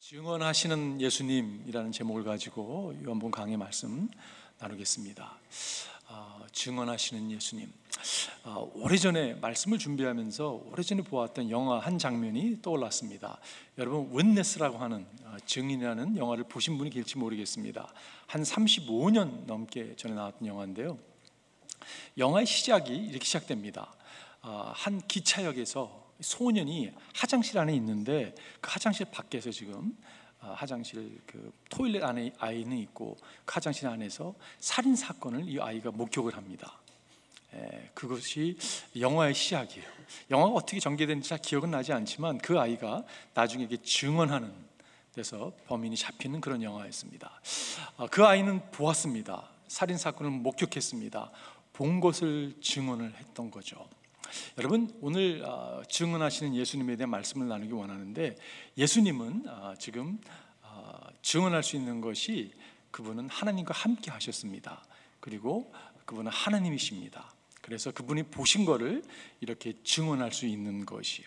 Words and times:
증언하시는 0.00 1.00
예수님이라는 1.00 1.90
제목을 1.90 2.22
가지고 2.22 2.94
요한복 3.04 3.32
강의 3.32 3.56
말씀 3.56 4.08
나누겠습니다. 4.58 5.38
어, 6.08 6.46
증언하시는 6.52 7.32
예수님. 7.32 7.70
어, 8.44 8.70
오래전에 8.76 9.34
말씀을 9.34 9.76
준비하면서 9.78 10.66
오래전에 10.70 11.02
보았던 11.02 11.50
영화 11.50 11.80
한 11.80 11.98
장면이 11.98 12.62
떠올랐습니다. 12.62 13.40
여러분 13.76 14.08
윈네스라고 14.16 14.78
하는 14.78 15.04
어, 15.24 15.36
증인이라는 15.44 16.16
영화를 16.16 16.44
보신 16.44 16.78
분이 16.78 16.90
계실지 16.90 17.18
모르겠습니다. 17.18 17.92
한 18.28 18.42
35년 18.44 19.46
넘게 19.46 19.96
전에 19.96 20.14
나왔던 20.14 20.46
영화인데요. 20.46 20.96
영화의 22.16 22.46
시작이 22.46 22.94
이렇게 22.94 23.24
시작됩니다. 23.24 23.92
어, 24.42 24.70
한 24.74 25.00
기차역에서 25.08 26.07
소년이 26.20 26.92
화장실 27.14 27.58
안에 27.58 27.74
있는데 27.76 28.34
그 28.60 28.70
화장실 28.70 29.06
밖에서 29.10 29.50
지금 29.50 29.96
어, 30.40 30.54
화장실 30.56 31.20
그 31.26 31.52
토일렛 31.68 32.02
안에 32.02 32.32
아이는 32.38 32.76
있고 32.78 33.16
그 33.44 33.54
화장실 33.54 33.88
안에서 33.88 34.34
살인 34.60 34.94
사건을 34.94 35.48
이 35.48 35.60
아이가 35.60 35.90
목격을 35.90 36.36
합니다. 36.36 36.78
에, 37.54 37.90
그것이 37.94 38.56
영화의 38.98 39.34
시작이에요. 39.34 39.86
영화가 40.30 40.52
어떻게 40.52 40.80
전개된지 40.80 41.28
잘 41.28 41.38
기억은 41.38 41.70
나지 41.70 41.92
않지만 41.92 42.38
그 42.38 42.58
아이가 42.58 43.04
나중에 43.34 43.64
이게 43.64 43.76
증언하는 43.78 44.52
데서 45.14 45.52
범인이 45.66 45.96
잡히는 45.96 46.40
그런 46.40 46.62
영화였습니다. 46.62 47.40
어, 47.96 48.06
그 48.08 48.24
아이는 48.24 48.70
보았습니다. 48.70 49.48
살인 49.66 49.98
사건을 49.98 50.30
목격했습니다. 50.30 51.30
본 51.72 52.00
것을 52.00 52.54
증언을 52.60 53.14
했던 53.16 53.50
거죠. 53.50 53.88
여러분 54.58 54.90
오늘 55.00 55.42
어, 55.44 55.82
증언하시는 55.88 56.54
예수님에 56.54 56.96
대한 56.96 57.10
말씀을 57.10 57.48
나누기 57.48 57.72
원하는데 57.72 58.36
예수님은 58.76 59.44
어, 59.48 59.74
지금 59.78 60.18
어, 60.62 61.00
증언할 61.22 61.62
수 61.62 61.76
있는 61.76 62.00
것이 62.00 62.52
그분은 62.90 63.28
하나님과 63.28 63.74
함께 63.74 64.10
하셨습니다. 64.10 64.84
그리고 65.20 65.72
그분은 66.04 66.30
하나님이십니다. 66.32 67.32
그래서 67.60 67.90
그분이 67.90 68.24
보신 68.24 68.64
것을 68.64 69.02
이렇게 69.40 69.74
증언할 69.84 70.32
수 70.32 70.46
있는 70.46 70.86
것이요. 70.86 71.26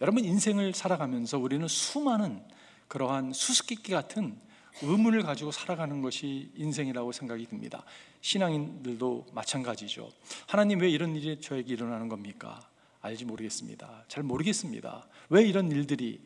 여러분 0.00 0.24
인생을 0.24 0.72
살아가면서 0.72 1.38
우리는 1.38 1.66
수많은 1.66 2.42
그러한 2.88 3.32
수수께끼 3.32 3.92
같은 3.92 4.38
의문을 4.82 5.22
가지고 5.22 5.50
살아가는 5.52 6.00
것이 6.00 6.50
인생이라고 6.56 7.12
생각이 7.12 7.46
듭니다. 7.46 7.84
신앙인들도 8.20 9.26
마찬가지죠. 9.32 10.10
하나님 10.46 10.80
왜 10.80 10.88
이런 10.90 11.14
일이 11.16 11.40
저에게 11.40 11.74
일어나는 11.74 12.08
겁니까? 12.08 12.60
알지 13.02 13.24
모르겠습니다. 13.24 14.04
잘 14.08 14.22
모르겠습니다. 14.22 15.06
왜 15.30 15.42
이런 15.46 15.70
일들이 15.70 16.20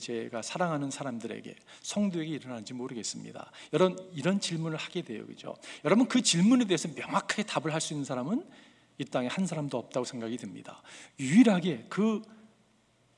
제가 0.00 0.42
사랑하는 0.42 0.90
사람들에게 0.90 1.54
성도에게 1.82 2.32
일어나는지 2.32 2.74
모르겠습니다. 2.74 3.52
여러분 3.72 3.96
이런 4.12 4.40
질문을 4.40 4.76
하게 4.76 5.02
돼요, 5.02 5.24
그죠? 5.26 5.54
여러분 5.84 6.08
그 6.08 6.22
질문에 6.22 6.64
대해서 6.64 6.88
명확하게 6.88 7.44
답을 7.44 7.72
할 7.72 7.80
수 7.80 7.92
있는 7.92 8.04
사람은 8.04 8.44
이 8.98 9.04
땅에 9.04 9.28
한 9.28 9.46
사람도 9.46 9.78
없다고 9.78 10.04
생각이 10.04 10.36
듭니다. 10.38 10.82
유일하게 11.20 11.86
그 11.88 12.22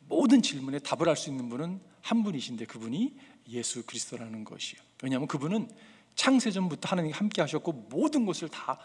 모든 0.00 0.42
질문에 0.42 0.78
답을 0.80 1.08
할 1.08 1.16
수 1.16 1.30
있는 1.30 1.48
분은 1.48 1.80
한 2.02 2.22
분이신데 2.22 2.66
그분이 2.66 3.14
예수 3.48 3.84
그리스도라는 3.84 4.44
것이요. 4.44 4.80
왜냐하면 5.02 5.28
그분은 5.28 5.70
창세전부터 6.14 6.88
하나님이 6.88 7.12
함께 7.14 7.40
하셨고 7.40 7.72
모든 7.90 8.26
것을 8.26 8.48
다 8.48 8.78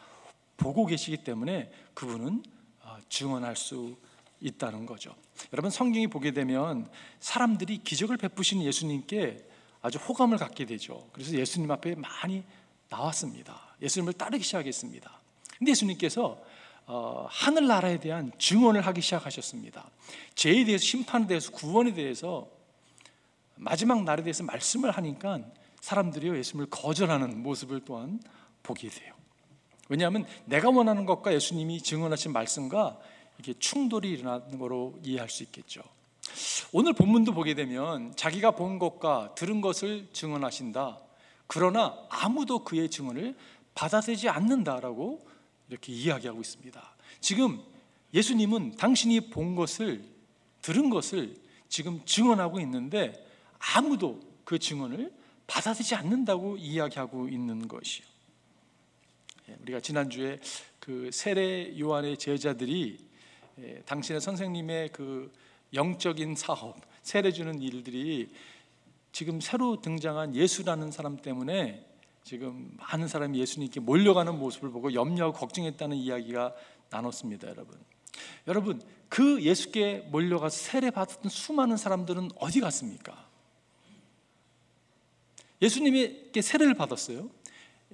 보고 0.57 0.85
계시기 0.85 1.17
때문에 1.17 1.71
그분은 1.93 2.43
어, 2.81 2.97
증언할 3.09 3.55
수 3.55 3.95
있다는 4.39 4.85
거죠. 4.85 5.15
여러분 5.51 5.71
성경이 5.71 6.07
보게 6.07 6.31
되면 6.31 6.89
사람들이 7.19 7.79
기적을 7.83 8.17
베푸신 8.17 8.61
예수님께 8.61 9.47
아주 9.81 9.97
호감을 9.97 10.37
갖게 10.37 10.65
되죠. 10.65 11.09
그래서 11.11 11.33
예수님 11.33 11.69
앞에 11.71 11.95
많이 11.95 12.43
나왔습니다. 12.89 13.75
예수님을 13.81 14.13
따르기 14.13 14.43
시작했습니다. 14.43 15.11
근데 15.57 15.71
예수님께서 15.71 16.41
어, 16.85 17.27
하늘나라에 17.29 17.99
대한 17.99 18.31
증언을 18.37 18.85
하기 18.87 19.01
시작하셨습니다. 19.01 19.89
죄에 20.35 20.65
대해서 20.65 20.83
심판에 20.83 21.27
대해서 21.27 21.51
구원에 21.51 21.93
대해서 21.93 22.49
마지막 23.55 24.03
날에 24.03 24.23
대해서 24.23 24.43
말씀을 24.43 24.91
하니까 24.91 25.39
사람들이 25.81 26.29
예수님을 26.37 26.69
거절하는 26.69 27.43
모습을 27.43 27.81
또한 27.85 28.21
보게 28.61 28.89
돼요. 28.89 29.13
왜냐하면 29.89 30.25
내가 30.45 30.69
원하는 30.69 31.05
것과 31.05 31.33
예수님이 31.33 31.81
증언하신 31.81 32.31
말씀과 32.31 32.99
이게 33.39 33.53
충돌이 33.53 34.11
일어나는 34.11 34.57
거로 34.57 34.97
이해할 35.03 35.29
수 35.29 35.43
있겠죠. 35.43 35.81
오늘 36.71 36.93
본문도 36.93 37.33
보게 37.33 37.53
되면 37.53 38.15
자기가 38.15 38.51
본 38.51 38.79
것과 38.79 39.35
들은 39.35 39.61
것을 39.61 40.07
증언하신다. 40.13 40.99
그러나 41.47 41.97
아무도 42.09 42.63
그의 42.63 42.89
증언을 42.89 43.35
받아들이지 43.75 44.29
않는다라고 44.29 45.25
이렇게 45.69 45.91
이야기하고 45.91 46.41
있습니다. 46.41 46.95
지금 47.19 47.61
예수님은 48.13 48.77
당신이 48.77 49.29
본 49.29 49.55
것을 49.55 50.03
들은 50.61 50.89
것을 50.89 51.35
지금 51.67 52.01
증언하고 52.05 52.59
있는데 52.61 53.13
아무도 53.75 54.19
그 54.43 54.59
증언을 54.59 55.11
받아들이지 55.47 55.95
않는다고 55.95 56.57
이야기하고 56.57 57.29
있는 57.29 57.67
것이요. 57.67 58.05
예, 59.49 59.57
우리가 59.61 59.79
지난주에 59.79 60.39
그 60.79 61.09
세례 61.11 61.77
요한의 61.79 62.17
제자들이 62.17 62.97
예, 63.59 63.81
당신의 63.85 64.21
선생님의 64.21 64.89
그 64.89 65.31
영적인 65.73 66.35
사업, 66.35 66.77
세례 67.01 67.31
주는 67.31 67.61
일들이 67.61 68.29
지금 69.11 69.39
새로 69.39 69.79
등장한 69.79 70.35
예수라는 70.35 70.91
사람 70.91 71.17
때문에 71.17 71.85
지금 72.23 72.71
많은 72.77 73.07
사람이 73.07 73.37
예수님께 73.37 73.79
몰려가는 73.79 74.37
모습을 74.37 74.71
보고 74.71 74.93
염려하고 74.93 75.37
걱정했다는 75.37 75.97
이야기가 75.97 76.53
나눴습니다, 76.89 77.49
여러분. 77.49 77.77
여러분, 78.47 78.81
그 79.09 79.41
예수께 79.41 80.07
몰려가서 80.09 80.57
세례 80.57 80.89
받았던 80.89 81.29
수많은 81.29 81.77
사람들은 81.77 82.29
어디 82.37 82.59
갔습니까? 82.61 83.32
예수님께 85.63 86.41
세례를 86.41 86.73
받았어요. 86.73 87.29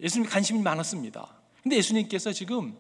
예수님 0.01 0.27
관심이 0.27 0.59
많았습니다. 0.61 1.35
근데 1.61 1.77
예수님께서 1.77 2.33
지금 2.33 2.75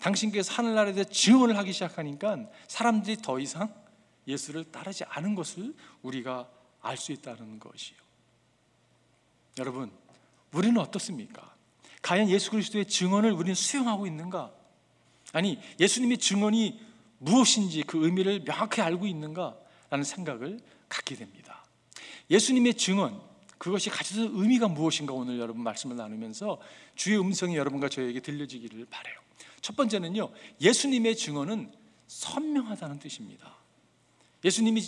당신께서 0.00 0.52
하늘나라에 0.54 0.94
대해 0.94 1.04
증언을 1.04 1.56
하기 1.58 1.72
시작하니까 1.72 2.48
사람들이 2.68 3.18
더 3.18 3.38
이상 3.38 3.72
예수를 4.26 4.64
따르지 4.64 5.04
않은 5.04 5.34
것을 5.34 5.74
우리가 6.02 6.48
알 6.80 6.96
수 6.96 7.12
있다는 7.12 7.60
것이요. 7.60 7.96
여러분, 9.58 9.92
우리는 10.52 10.76
어떻습니까? 10.78 11.54
과연 12.00 12.28
예수 12.30 12.50
그리스도의 12.50 12.86
증언을 12.86 13.30
우리는 13.30 13.54
수용하고 13.54 14.06
있는가? 14.06 14.52
아니, 15.32 15.60
예수님의 15.78 16.18
증언이 16.18 16.80
무엇인지 17.18 17.84
그 17.84 18.04
의미를 18.04 18.42
명확히 18.44 18.80
알고 18.80 19.06
있는가? 19.06 19.56
라는 19.90 20.04
생각을 20.04 20.58
갖게 20.88 21.14
됩니다. 21.14 21.64
예수님의 22.30 22.74
증언, 22.74 23.20
그것이 23.62 23.90
가지는 23.90 24.32
의미가 24.34 24.66
무엇인가 24.66 25.12
오늘 25.12 25.38
여러분 25.38 25.62
말씀을 25.62 25.94
나누면서 25.94 26.60
주의 26.96 27.16
음성이 27.16 27.56
여러분과 27.56 27.88
저에게 27.88 28.18
들려지기를 28.18 28.86
바래요. 28.86 29.14
첫 29.60 29.76
번째는요. 29.76 30.32
예수님의 30.60 31.14
증언은 31.14 31.72
선명하다는 32.08 32.98
뜻입니다. 32.98 33.54
예수님이 34.44 34.82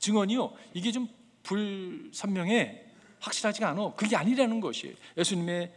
증언이요. 0.00 0.52
이게 0.74 0.92
좀 0.92 1.08
불선명해 1.44 2.84
확실하지가 3.20 3.70
않아. 3.70 3.94
그게 3.94 4.16
아니라는 4.16 4.60
것이에요. 4.60 4.94
예수님의 5.16 5.72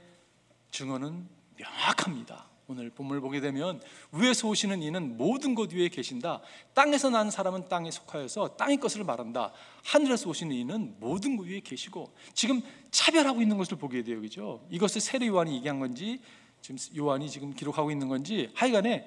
증언은 0.72 1.25
명확합니다. 1.56 2.46
오늘 2.68 2.90
본문을 2.90 3.22
보게 3.22 3.41
되면 3.41 3.81
위에서 4.13 4.47
오시는 4.47 4.81
이는 4.81 5.18
모든 5.18 5.53
것 5.53 5.74
위에 5.74 5.90
계신다. 5.90 6.41
땅에서 6.74 7.09
난 7.09 7.29
사람은 7.29 7.68
땅에 7.68 7.91
속하여서 7.91 8.56
땅의 8.56 8.78
것을 8.78 9.03
말한다. 9.03 9.51
하늘에서 9.83 10.30
오시는 10.30 10.56
이는 10.56 10.95
모든 11.00 11.36
것 11.36 11.45
위에 11.45 11.60
계시고 11.60 12.13
지금 12.33 12.62
차별하고 12.89 13.42
있는 13.42 13.57
것을 13.57 13.77
보게 13.77 14.01
돼요. 14.04 14.21
그죠? 14.21 14.65
이것을 14.69 15.01
세례 15.01 15.27
요한이 15.27 15.56
얘기한 15.57 15.80
건지 15.80 16.21
지금 16.62 16.77
요한이 16.95 17.30
지금 17.30 17.54
기록하고 17.54 17.92
있는 17.92 18.07
건지 18.07 18.50
하여간에 18.54 19.06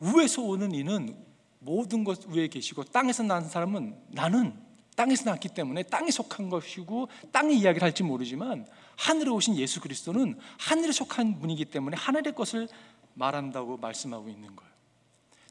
위에서 0.00 0.42
오는 0.42 0.74
이는 0.74 1.16
모든 1.58 2.04
것 2.04 2.26
위에 2.26 2.48
계시고 2.48 2.84
땅에서 2.84 3.22
난 3.22 3.48
사람은 3.48 3.96
나는 4.08 4.71
땅에서 4.96 5.30
났기 5.30 5.48
때문에 5.48 5.84
땅에 5.84 6.10
속한 6.10 6.50
것이고 6.50 7.08
땅의 7.32 7.58
이야기를 7.58 7.84
할지 7.84 8.02
모르지만 8.02 8.66
하늘에 8.96 9.30
오신 9.30 9.56
예수 9.56 9.80
그리스도는 9.80 10.38
하늘에 10.58 10.92
속한 10.92 11.40
분이기 11.40 11.64
때문에 11.64 11.96
하늘의 11.96 12.34
것을 12.34 12.68
말한다고 13.14 13.78
말씀하고 13.78 14.28
있는 14.28 14.54
거예요. 14.54 14.72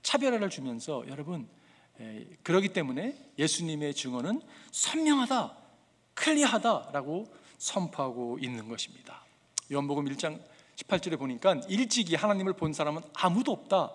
차별화를 0.02 0.50
주면서 0.50 1.04
여러분 1.08 1.48
그러기 2.44 2.70
때문에 2.70 3.16
예수님의 3.38 3.94
증언은 3.94 4.42
선명하다, 4.72 5.58
클리하다라고 6.16 7.26
선포하고 7.58 8.40
있는 8.40 8.68
것입니다. 8.68 9.24
요한복음 9.72 10.06
1장 10.06 10.42
18절에 10.76 11.20
보니까 11.20 11.62
일찍이 11.68 12.16
하나님을 12.16 12.54
본 12.54 12.74
사람은 12.74 13.04
아무도 13.14 13.52
없다. 13.52 13.94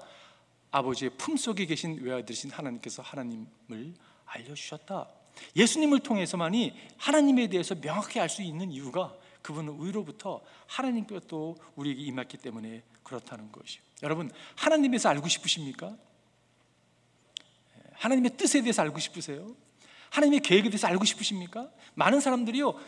아버지의 0.70 1.12
품속에 1.16 1.66
계신 1.66 2.00
외아들이신 2.00 2.50
하나님께서 2.50 3.02
하나님을 3.02 3.94
알려주셨다. 4.24 5.08
예수님을 5.54 6.00
통해서만이 6.00 6.74
하나님에 6.96 7.48
대해서 7.48 7.74
명확히 7.74 8.20
알 8.20 8.28
수 8.28 8.42
있는 8.42 8.70
이유가 8.70 9.14
그분은 9.42 9.84
위로부터 9.84 10.40
하나님께 10.66 11.20
또 11.28 11.56
우리에게 11.76 12.02
임했기 12.02 12.38
때문에 12.38 12.82
그렇다는 13.02 13.52
것이요. 13.52 13.80
여러분 14.02 14.30
하나님에서 14.56 15.08
알고 15.08 15.28
싶으십니까? 15.28 15.96
하나님의 17.92 18.36
뜻에 18.36 18.60
대해서 18.62 18.82
알고 18.82 18.98
싶으세요? 18.98 19.54
하나님의 20.10 20.40
계획에 20.40 20.68
대해서 20.68 20.86
알고 20.88 21.04
싶으십니까? 21.04 21.70
많은 21.94 22.20
사람들이요 22.20 22.78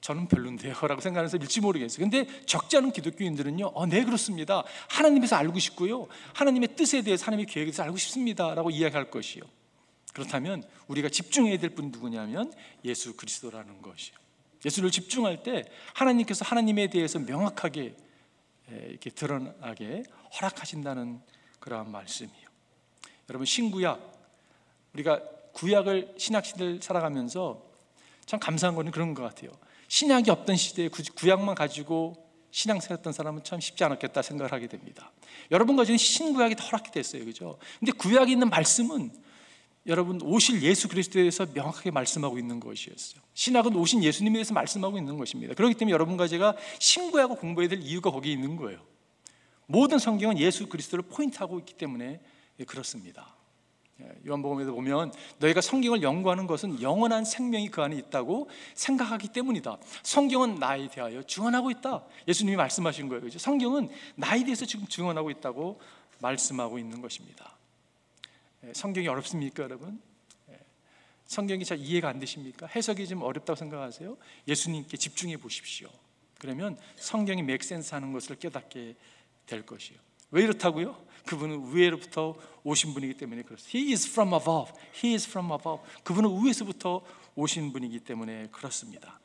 저는 0.00 0.28
별론데요 0.28 0.74
라고 0.80 1.00
생각하면서 1.00 1.38
밀지 1.38 1.60
모르겠어요 1.60 2.08
근데 2.08 2.26
적지 2.46 2.76
않은 2.76 2.92
기독교인들은요 2.92 3.66
어, 3.74 3.86
네 3.86 4.04
그렇습니다 4.04 4.62
하나님에서 4.88 5.36
알고 5.36 5.58
싶고요 5.58 6.06
하나님의 6.34 6.76
뜻에 6.76 7.02
대해서 7.02 7.26
하나님의 7.26 7.46
계획에 7.46 7.70
대해서 7.70 7.82
알고 7.82 7.96
싶습니다 7.96 8.54
라고 8.54 8.70
이야기할 8.70 9.10
것이요 9.10 9.42
그렇다면 10.18 10.64
우리가 10.88 11.08
집중해야 11.08 11.58
될 11.58 11.70
분이 11.70 11.90
누구냐면 11.90 12.52
예수 12.84 13.14
그리스도라는 13.14 13.80
것이요 13.82 14.16
예수를 14.64 14.90
집중할 14.90 15.44
때 15.44 15.64
하나님께서 15.94 16.44
하나님에 16.44 16.88
대해서 16.88 17.20
명확하게 17.20 17.94
이렇게 18.68 19.10
드러나게 19.10 20.02
허락하신다는 20.34 21.20
그러한 21.60 21.92
말씀이요 21.92 22.48
여러분 23.30 23.46
신구약 23.46 24.12
우리가 24.94 25.22
구약을 25.52 26.14
신약 26.18 26.44
시대를 26.44 26.82
살아가면서 26.82 27.64
참 28.26 28.40
감사한 28.40 28.74
거는 28.74 28.90
그런 28.90 29.14
것 29.14 29.22
같아요 29.22 29.52
신약이 29.86 30.30
없던 30.32 30.56
시대에 30.56 30.88
구약만 30.88 31.54
가지고 31.54 32.26
신앙 32.50 32.80
생활했던 32.80 33.12
사람은 33.12 33.44
참 33.44 33.60
쉽지 33.60 33.84
않았겠다 33.84 34.22
생각을 34.22 34.52
하게 34.52 34.66
됩니다. 34.66 35.12
여러분 35.50 35.76
가지고 35.76 35.98
신구약이 35.98 36.54
허락이 36.54 36.90
됐어요, 36.90 37.24
그죠? 37.24 37.58
근데 37.78 37.92
구약에 37.92 38.32
있는 38.32 38.48
말씀은 38.48 39.12
여러분 39.86 40.20
오실 40.22 40.62
예수 40.62 40.88
그리스도에 40.88 41.22
대해서 41.22 41.46
명확하게 41.46 41.90
말씀하고 41.90 42.38
있는 42.38 42.60
것이었어요. 42.60 43.22
신학은 43.34 43.74
오신 43.74 44.04
예수님에 44.04 44.34
대해서 44.34 44.52
말씀하고 44.52 44.98
있는 44.98 45.16
것입니다. 45.16 45.54
그렇기 45.54 45.74
때문에 45.74 45.92
여러분과 45.92 46.28
제가 46.28 46.56
신구약을 46.78 47.36
공부해야 47.36 47.68
될 47.68 47.80
이유가 47.82 48.10
거기에 48.10 48.32
있는 48.32 48.56
거예요. 48.56 48.80
모든 49.66 49.98
성경은 49.98 50.38
예수 50.38 50.68
그리스도를 50.68 51.04
포인트하고 51.08 51.58
있기 51.60 51.74
때문에 51.74 52.20
그렇습니다. 52.66 53.34
예, 54.00 54.08
요한복음에도 54.26 54.74
보면 54.74 55.12
너희가 55.38 55.60
성경을 55.60 56.02
연구하는 56.02 56.46
것은 56.46 56.80
영원한 56.80 57.24
생명이 57.24 57.68
그 57.68 57.82
안에 57.82 57.96
있다고 57.96 58.48
생각하기 58.74 59.28
때문이다. 59.28 59.76
성경은 60.02 60.56
나에 60.56 60.88
대하여 60.88 61.22
증언하고 61.24 61.70
있다. 61.72 62.04
예수님이 62.28 62.56
말씀하신 62.56 63.08
거예요. 63.08 63.22
그죠? 63.22 63.38
성경은 63.38 63.88
나에 64.14 64.44
대해서 64.44 64.64
지금 64.64 64.86
증언하고 64.86 65.30
있다고 65.30 65.80
말씀하고 66.20 66.78
있는 66.78 67.02
것입니다. 67.02 67.57
예, 68.64 68.72
성경이 68.74 69.06
어렵습니까, 69.08 69.62
여러분? 69.62 70.00
예, 70.50 70.58
성경이 71.26 71.64
잘 71.64 71.78
이해가 71.78 72.08
안 72.08 72.18
되십니까? 72.18 72.66
해석이 72.66 73.06
좀 73.06 73.22
어렵다고 73.22 73.56
생각하세요? 73.56 74.16
예수님께 74.46 74.96
집중해 74.96 75.36
보십시오. 75.38 75.88
그러면 76.38 76.78
성경이 76.96 77.42
맥센스 77.42 77.94
하는 77.94 78.12
것을 78.12 78.36
깨닫게 78.36 78.94
될 79.46 79.66
것이요. 79.66 79.98
왜 80.30 80.42
이렇다고요? 80.42 81.06
그분은 81.26 81.74
위에로부터 81.74 82.36
오신 82.62 82.94
분이기 82.94 83.14
때문에 83.14 83.42
그렇습니다. 83.42 83.78
He 83.78 83.92
is 83.92 84.08
from 84.10 84.34
above. 84.34 84.72
He 85.02 85.14
is 85.14 85.28
from 85.28 85.50
above. 85.52 85.82
그분은 86.04 86.44
위에서부터 86.44 87.02
오신 87.34 87.72
분이기 87.72 88.00
때문에 88.00 88.48
그렇습니다. 88.48 89.18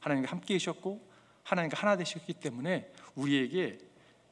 하나님과 0.00 0.30
함께 0.30 0.54
계셨고 0.54 1.06
하나님과 1.44 1.80
하나 1.80 1.96
되셨기 1.96 2.34
때문에 2.34 2.92
우리에게 3.14 3.78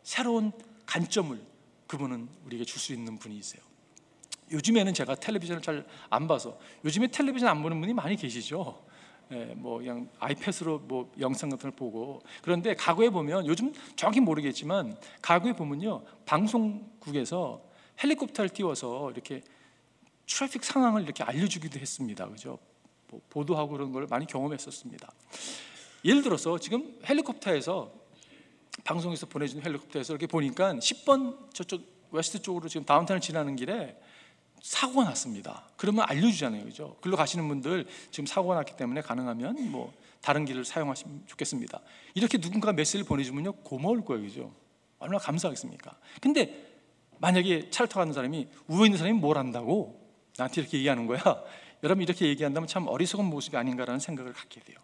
새로운 0.03 0.53
관점을 0.85 1.41
그분은 1.87 2.29
우리에게 2.45 2.65
줄 2.65 2.81
수 2.81 2.93
있는 2.93 3.19
분이세요. 3.19 3.63
요즘에는 4.51 4.95
제가 4.95 5.15
텔레비전을 5.17 5.63
잘 5.63 5.87
안 6.11 6.27
봐서 6.29 6.59
요즘에 6.85 7.09
텔레비전 7.09 7.49
안 7.49 7.63
보는 7.63 7.81
분이 7.81 7.95
많이 7.95 8.17
계시죠. 8.17 8.85
예, 9.33 9.47
뭐 9.57 9.79
그냥 9.79 10.09
아이패드로 10.21 10.81
뭐 10.81 11.13
영상 11.19 11.51
같은 11.51 11.71
걸 11.71 11.77
보고 11.77 12.23
그런데 12.43 12.75
과거에 12.75 13.11
보면 13.11 13.47
요즘 13.47 13.73
정확히 13.97 14.21
모르겠지만 14.21 14.97
과거에 15.21 15.53
보면요 15.53 16.05
방송국에서 16.27 17.61
헬리콥터를 18.03 18.51
띄워서 18.51 19.11
이렇게 19.11 19.43
트래픽 20.27 20.63
상황을 20.63 21.03
이렇게 21.03 21.25
알려주기도 21.25 21.81
했습니다. 21.81 22.29
그죠? 22.29 22.59
뭐 23.09 23.21
보도하고 23.31 23.73
그런 23.73 23.93
걸 23.93 24.07
많이 24.09 24.27
경험했었습니다. 24.27 25.11
예를 26.05 26.23
들어서 26.23 26.59
지금 26.59 26.99
헬리콥터에서 27.09 27.93
방송에서 28.85 29.27
보내준 29.27 29.63
헬리콥터에서 29.65 30.13
이렇게 30.13 30.27
보니까 30.27 30.75
10번 30.75 31.53
저쪽 31.53 31.83
west 32.13 32.43
쪽으로 32.43 32.69
지금 32.69 32.85
다운타운을 32.85 33.21
지나는 33.21 33.57
길에 33.57 33.99
사고가 34.63 35.05
났습니다. 35.05 35.69
그러면 35.77 36.05
알려주잖아요, 36.09 36.65
그죠? 36.65 36.97
글로 37.01 37.17
가시는 37.17 37.47
분들 37.49 37.87
지금 38.11 38.27
사고가 38.27 38.57
났기 38.57 38.77
때문에 38.77 39.01
가능하면 39.01 39.71
뭐 39.71 39.93
다른 40.21 40.45
길을 40.45 40.65
사용하시면 40.65 41.25
좋겠습니다. 41.27 41.81
이렇게 42.15 42.39
누군가 42.39 42.73
메시지를 42.73 43.05
보내주면요 43.05 43.53
고마울 43.53 44.05
거예요, 44.05 44.23
그죠? 44.23 44.53
얼마나 44.99 45.19
감사하겠습니까? 45.19 45.97
근데 46.21 46.67
만약에 47.19 47.71
차를 47.71 47.89
타고 47.89 48.01
가는 48.01 48.13
사람이 48.13 48.49
우에 48.69 48.87
있는 48.87 48.99
사람이 48.99 49.19
뭘 49.19 49.39
한다고 49.39 50.07
나한테 50.37 50.61
이렇게 50.61 50.79
얘기하는 50.79 51.07
거야. 51.07 51.21
여러분 51.83 52.03
이렇게 52.03 52.27
얘기한다면 52.27 52.67
참 52.67 52.89
어리석은 52.89 53.25
모습이 53.25 53.57
아닌가라는 53.57 54.01
생각을 54.01 54.33
갖게 54.33 54.61
돼요. 54.61 54.79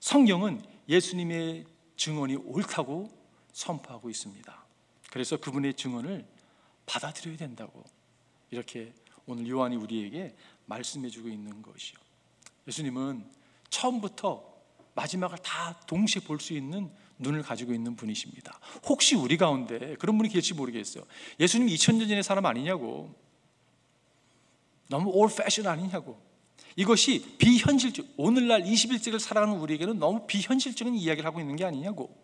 성경은 0.00 0.62
예수님의 0.88 1.64
증언이 1.96 2.36
옳다고 2.36 3.10
선포하고 3.52 4.10
있습니다. 4.10 4.64
그래서 5.10 5.36
그분의 5.38 5.74
증언을 5.74 6.26
받아들여야 6.84 7.36
된다고 7.36 7.84
이렇게 8.56 8.92
오늘 9.26 9.46
요한이 9.48 9.76
우리에게 9.76 10.34
말씀해 10.64 11.10
주고 11.10 11.28
있는 11.28 11.60
것이요. 11.62 11.98
예수님은 12.66 13.24
처음부터 13.68 14.56
마지막을 14.94 15.38
다 15.38 15.78
동시에 15.86 16.22
볼 16.22 16.40
수 16.40 16.54
있는 16.54 16.90
눈을 17.18 17.42
가지고 17.42 17.72
있는 17.72 17.96
분이십니다. 17.96 18.58
혹시 18.84 19.14
우리 19.14 19.36
가운데 19.36 19.96
그런 19.96 20.16
분이 20.16 20.30
계실지 20.30 20.54
모르겠어요. 20.54 21.04
예수님 21.38 21.68
2000년 21.68 22.08
전의 22.08 22.22
사람 22.22 22.46
아니냐고. 22.46 23.14
너무 24.88 25.10
올 25.10 25.28
패션 25.34 25.66
아니냐고. 25.66 26.20
이것이 26.76 27.36
비현실적, 27.38 28.06
오늘날 28.16 28.62
21세기를 28.62 29.18
살아가는 29.18 29.58
우리에게는 29.58 29.98
너무 29.98 30.26
비현실적인 30.26 30.94
이야기를 30.94 31.26
하고 31.26 31.40
있는 31.40 31.56
게 31.56 31.64
아니냐고. 31.64 32.14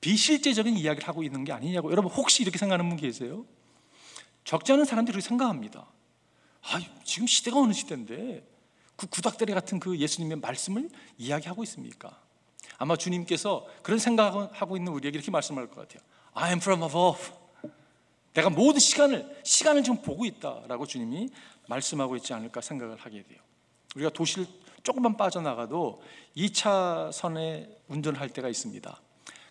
비실제적인 0.00 0.76
이야기를 0.76 1.08
하고 1.08 1.22
있는 1.22 1.44
게 1.44 1.52
아니냐고 1.52 1.90
여러분 1.90 2.10
혹시 2.12 2.42
이렇게 2.42 2.58
생각하는 2.58 2.88
분 2.88 2.96
계세요? 2.96 3.44
적지 4.44 4.72
않은 4.72 4.84
사람들이 4.84 5.14
그렇게 5.14 5.28
생각합니다. 5.28 5.86
아, 6.62 6.80
지금 7.04 7.26
시대가 7.26 7.58
어느 7.60 7.72
시대인데 7.72 8.46
그 8.96 9.06
구닥다리 9.06 9.52
같은 9.52 9.78
그 9.78 9.98
예수님의 9.98 10.38
말씀을 10.38 10.88
이야기하고 11.18 11.62
있습니까? 11.64 12.20
아마 12.78 12.96
주님께서 12.96 13.66
그런 13.82 13.98
생각하고 13.98 14.76
있는 14.76 14.92
우리에게 14.92 15.16
이렇게 15.16 15.30
말씀할 15.30 15.68
것 15.68 15.76
같아요. 15.76 16.00
I 16.34 16.50
am 16.50 16.58
from 16.58 16.82
above. 16.82 17.32
내가 18.34 18.50
모든 18.50 18.78
시간을 18.78 19.40
시간을 19.44 19.82
좀 19.82 20.02
보고 20.02 20.26
있다라고 20.26 20.86
주님이 20.86 21.30
말씀하고 21.68 22.16
있지 22.16 22.34
않을까 22.34 22.60
생각을 22.60 22.96
하게 22.96 23.22
돼요. 23.22 23.38
우리가 23.94 24.10
도시를 24.10 24.46
조금만 24.82 25.16
빠져나가도 25.16 26.02
2차선에 26.36 27.76
운전을 27.88 28.20
할 28.20 28.28
때가 28.28 28.48
있습니다. 28.48 29.00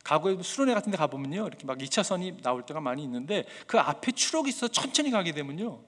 과거에 0.05 0.37
수련회 0.41 0.73
같은 0.75 0.91
데 0.91 0.97
가보면요. 0.97 1.47
이렇게 1.47 1.65
막 1.65 1.79
2차선이 1.79 2.41
나올 2.41 2.63
때가 2.65 2.79
많이 2.79 3.03
있는데 3.03 3.43
그 3.65 3.79
앞에 3.79 4.11
추록이 4.11 4.49
있어 4.49 4.67
천천히 4.67 5.09
가게 5.09 5.33
되면요. 5.33 5.81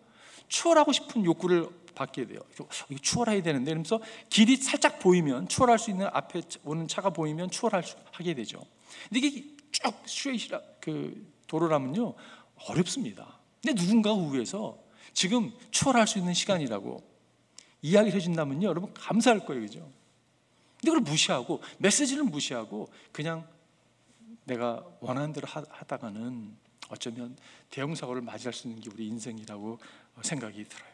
추월하고 0.48 0.92
싶은 0.92 1.24
욕구를 1.24 1.70
받게 1.94 2.26
돼요. 2.26 2.40
이거 2.90 3.00
추월해야 3.00 3.44
되는데 3.44 3.72
이러면서 3.72 4.00
길이 4.30 4.58
살짝 4.58 5.00
보이면 5.00 5.48
추월할 5.48 5.78
수 5.78 5.92
있는 5.92 6.08
앞에 6.12 6.42
오는 6.64 6.88
차가 6.88 7.12
보이면 7.12 7.52
추월할 7.52 7.84
수 7.84 7.96
하게 8.12 8.34
되죠. 8.34 8.60
근데 9.08 9.28
이게 9.28 9.56
쭉 9.72 9.94
스트레이트라 10.06 10.62
그 10.82 11.32
도로라면요. 11.46 12.16
어렵습니다. 12.70 13.40
근데 13.62 13.80
누군가 13.80 14.14
우회해서 14.14 14.80
지금 15.14 15.52
추월할 15.70 16.08
수 16.08 16.18
있는 16.18 16.34
시간이라고 16.34 17.04
이야기를 17.84 18.16
해준다면요. 18.16 18.68
여러분 18.68 18.92
감사할 18.96 19.46
거예요. 19.46 19.62
그죠? 19.62 19.80
근데 20.80 20.92
그걸 20.92 21.02
무시하고 21.02 21.62
메시지를 21.78 22.24
무시하고 22.24 22.92
그냥 23.12 23.48
내가 24.48 24.84
원하는 25.02 25.34
대로 25.34 25.46
하다가는 25.48 26.58
어쩌면 26.90 27.38
대형 27.70 27.94
사고를 27.94 28.22
맞이할 28.22 28.54
수 28.54 28.68
있는 28.68 28.82
게 28.82 28.90
우리 28.90 29.08
인생이라고 29.08 29.78
생각이 30.22 30.64
들어요. 30.64 30.90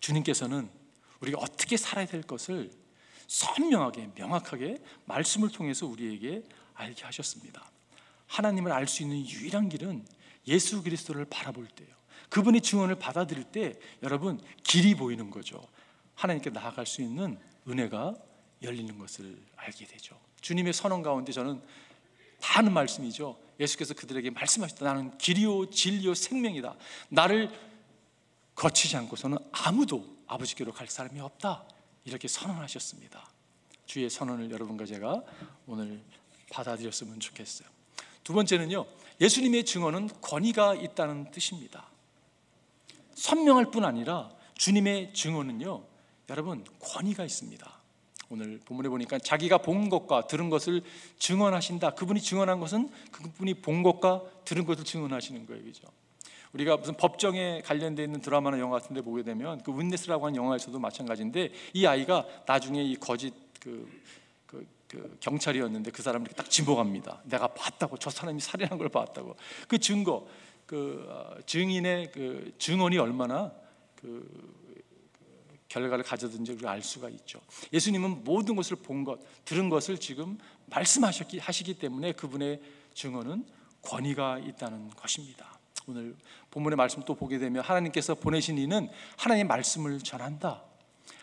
주님께서는 0.00 0.70
우리가 1.20 1.38
어떻게 1.38 1.76
살아야 1.76 2.06
될 2.06 2.22
것을 2.22 2.70
선명하게 3.26 4.10
명확하게 4.14 4.78
말씀을 5.04 5.50
통해서 5.50 5.86
우리에게 5.86 6.44
알게 6.74 7.04
하셨습니다. 7.04 7.70
하나님을 8.26 8.72
알 8.72 8.86
수 8.86 9.02
있는 9.02 9.26
유일한 9.28 9.68
길은 9.68 10.06
예수 10.48 10.82
그리스도를 10.82 11.26
바라볼 11.26 11.68
때요. 11.68 11.88
그분의 12.30 12.62
증언을 12.62 12.96
받아들일 12.96 13.44
때 13.44 13.78
여러분 14.02 14.40
길이 14.62 14.94
보이는 14.94 15.30
거죠. 15.30 15.62
하나님께 16.14 16.50
나아갈 16.50 16.86
수 16.86 17.02
있는 17.02 17.38
은혜가 17.68 18.14
열리는 18.62 18.98
것을 18.98 19.42
알게 19.56 19.86
되죠. 19.86 20.18
주님의 20.40 20.72
선언 20.72 21.02
가운데 21.02 21.32
저는 21.32 21.62
다 22.44 22.58
하는 22.58 22.72
말씀이죠. 22.74 23.38
예수께서 23.58 23.94
그들에게 23.94 24.28
말씀하셨다. 24.28 24.84
나는 24.84 25.16
길이요 25.16 25.70
진리요 25.70 26.12
생명이다. 26.12 26.76
나를 27.08 27.50
거치지 28.54 28.98
않고서는 28.98 29.38
아무도 29.50 30.04
아버지께로 30.26 30.72
갈 30.72 30.86
사람이 30.86 31.18
없다. 31.20 31.64
이렇게 32.04 32.28
선언하셨습니다. 32.28 33.26
주의 33.86 34.10
선언을 34.10 34.50
여러분과 34.50 34.84
제가 34.84 35.22
오늘 35.66 36.02
받아들였으면 36.50 37.18
좋겠어요. 37.18 37.66
두 38.22 38.34
번째는요, 38.34 38.84
예수님의 39.22 39.64
증언은 39.64 40.10
권위가 40.20 40.74
있다는 40.74 41.30
뜻입니다. 41.30 41.88
선명할 43.14 43.70
뿐 43.70 43.86
아니라 43.86 44.30
주님의 44.56 45.14
증언은요, 45.14 45.82
여러분 46.28 46.64
권위가 46.78 47.24
있습니다. 47.24 47.73
오늘 48.34 48.58
본문에 48.64 48.88
보니까 48.88 49.18
자기가 49.20 49.58
본 49.58 49.88
것과 49.88 50.26
들은 50.26 50.50
것을 50.50 50.82
증언하신다. 51.18 51.90
그분이 51.90 52.20
증언한 52.20 52.58
것은 52.58 52.90
그분이 53.12 53.54
본 53.54 53.84
것과 53.84 54.22
들은 54.44 54.64
것을 54.64 54.84
증언하시는 54.84 55.46
거예요, 55.46 55.62
그죠? 55.62 55.86
우리가 56.52 56.76
무슨 56.76 56.94
법정에 56.96 57.62
관련되어 57.64 58.04
있는 58.04 58.20
드라마나 58.20 58.58
영화 58.58 58.80
같은 58.80 58.94
데 58.94 59.02
보게 59.02 59.22
되면 59.22 59.62
그 59.62 59.72
윈네스라고 59.76 60.26
하는 60.26 60.36
영화에서도 60.36 60.76
마찬가지인데 60.78 61.52
이 61.74 61.86
아이가 61.86 62.26
나중에 62.46 62.82
이 62.82 62.96
거짓 62.96 63.32
그, 63.60 63.88
그, 64.46 64.66
그 64.88 65.16
경찰이었는데 65.20 65.92
그 65.92 66.02
사람을 66.02 66.26
딱 66.28 66.50
지목합니다. 66.50 67.22
내가 67.24 67.48
봤다고 67.48 67.98
저 67.98 68.10
사람이 68.10 68.40
살인한 68.40 68.78
걸 68.78 68.88
봤다고 68.88 69.36
그 69.68 69.78
증거 69.78 70.26
그 70.66 71.06
어, 71.08 71.36
증인의 71.46 72.10
그 72.10 72.52
증언이 72.58 72.98
얼마나 72.98 73.52
그 73.94 74.28
결과를 75.68 76.04
가져든지 76.04 76.52
우리가 76.52 76.70
알 76.70 76.82
수가 76.82 77.08
있죠. 77.10 77.40
예수님은 77.72 78.24
모든 78.24 78.56
것을 78.56 78.76
본 78.76 79.04
것, 79.04 79.20
들은 79.44 79.68
것을 79.68 79.98
지금 79.98 80.38
말씀하셨기 80.66 81.38
하시기 81.38 81.78
때문에 81.78 82.12
그분의 82.12 82.60
증언은 82.94 83.44
권위가 83.82 84.38
있다는 84.38 84.90
것입니다. 84.90 85.58
오늘 85.86 86.16
본문의 86.50 86.76
말씀 86.76 87.02
또 87.04 87.14
보게 87.14 87.38
되면 87.38 87.62
하나님께서 87.62 88.14
보내신 88.14 88.56
이는 88.58 88.88
하나님의 89.18 89.48
말씀을 89.48 89.98
전한다. 89.98 90.62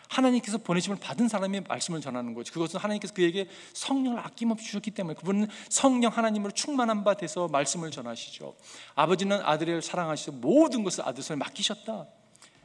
하나님께서 0.08 0.58
보내심을 0.58 0.98
받은 1.00 1.28
사람의 1.28 1.64
말씀을 1.68 2.00
전하는 2.00 2.34
거죠. 2.34 2.52
그것은 2.52 2.78
하나님께서 2.78 3.14
그에게 3.14 3.48
성령을 3.72 4.18
아낌없이 4.20 4.66
주셨기 4.66 4.90
때문에 4.90 5.14
그분은 5.14 5.48
성령 5.70 6.12
하나님으로 6.12 6.52
충만한 6.52 7.02
바 7.02 7.14
돼서 7.14 7.48
말씀을 7.48 7.90
전하시죠. 7.90 8.54
아버지는 8.94 9.40
아들을 9.40 9.80
사랑하시고 9.80 10.36
모든 10.36 10.84
것을 10.84 11.06
아들 11.06 11.22
손에 11.22 11.38
맡기셨다. 11.38 12.06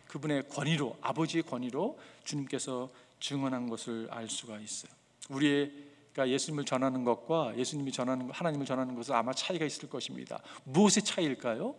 그분의 0.07 0.47
권위로 0.49 0.97
아버지의 1.01 1.43
권위로 1.43 1.99
주님께서 2.23 2.89
증언한 3.19 3.69
것을 3.69 4.07
알 4.11 4.29
수가 4.29 4.59
있어요. 4.59 4.91
그러니까 5.27 6.29
예수님을 6.29 6.65
전하는 6.65 7.03
것과 7.03 7.57
예수님이 7.57 7.91
전하는 7.91 8.29
하나님을 8.31 8.65
전하는 8.65 8.95
것은 8.95 9.15
아마 9.15 9.33
차이가 9.33 9.65
있을 9.65 9.89
것입니다. 9.89 10.41
무엇의 10.63 11.03
차이일까요? 11.03 11.75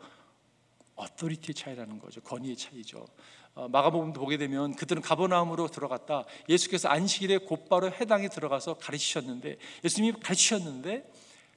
어토리티의 0.96 1.54
차이라는 1.54 1.98
거죠. 2.00 2.20
권위의 2.20 2.56
차이죠. 2.56 3.06
어, 3.54 3.68
마가복음도 3.68 4.20
보게 4.20 4.36
되면 4.36 4.74
그들은 4.74 5.02
가버나움으로 5.02 5.68
들어갔다. 5.68 6.24
예수께서 6.48 6.88
안식일에 6.88 7.38
곧바로 7.38 7.90
해당에 7.90 8.28
들어가서 8.28 8.74
가르치셨는데 8.74 9.58
예수님이 9.84 10.20
가르치셨는데 10.20 11.10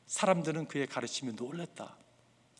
사람들은 0.08 0.68
그의 0.68 0.88
가르침에 0.88 1.34
놀랐다. 1.34 1.96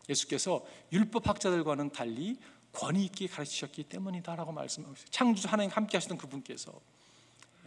예수께서 0.08 0.64
율법 0.92 1.28
학자들과는 1.28 1.90
달리 1.90 2.38
권위 2.72 3.04
있게 3.04 3.26
가르치셨기 3.26 3.84
때문이다라고 3.84 4.52
말씀하고 4.52 4.94
있어요. 4.94 5.06
창조주 5.10 5.48
하나님 5.48 5.70
함께 5.70 5.96
하시던 5.96 6.18
그분께서 6.18 6.72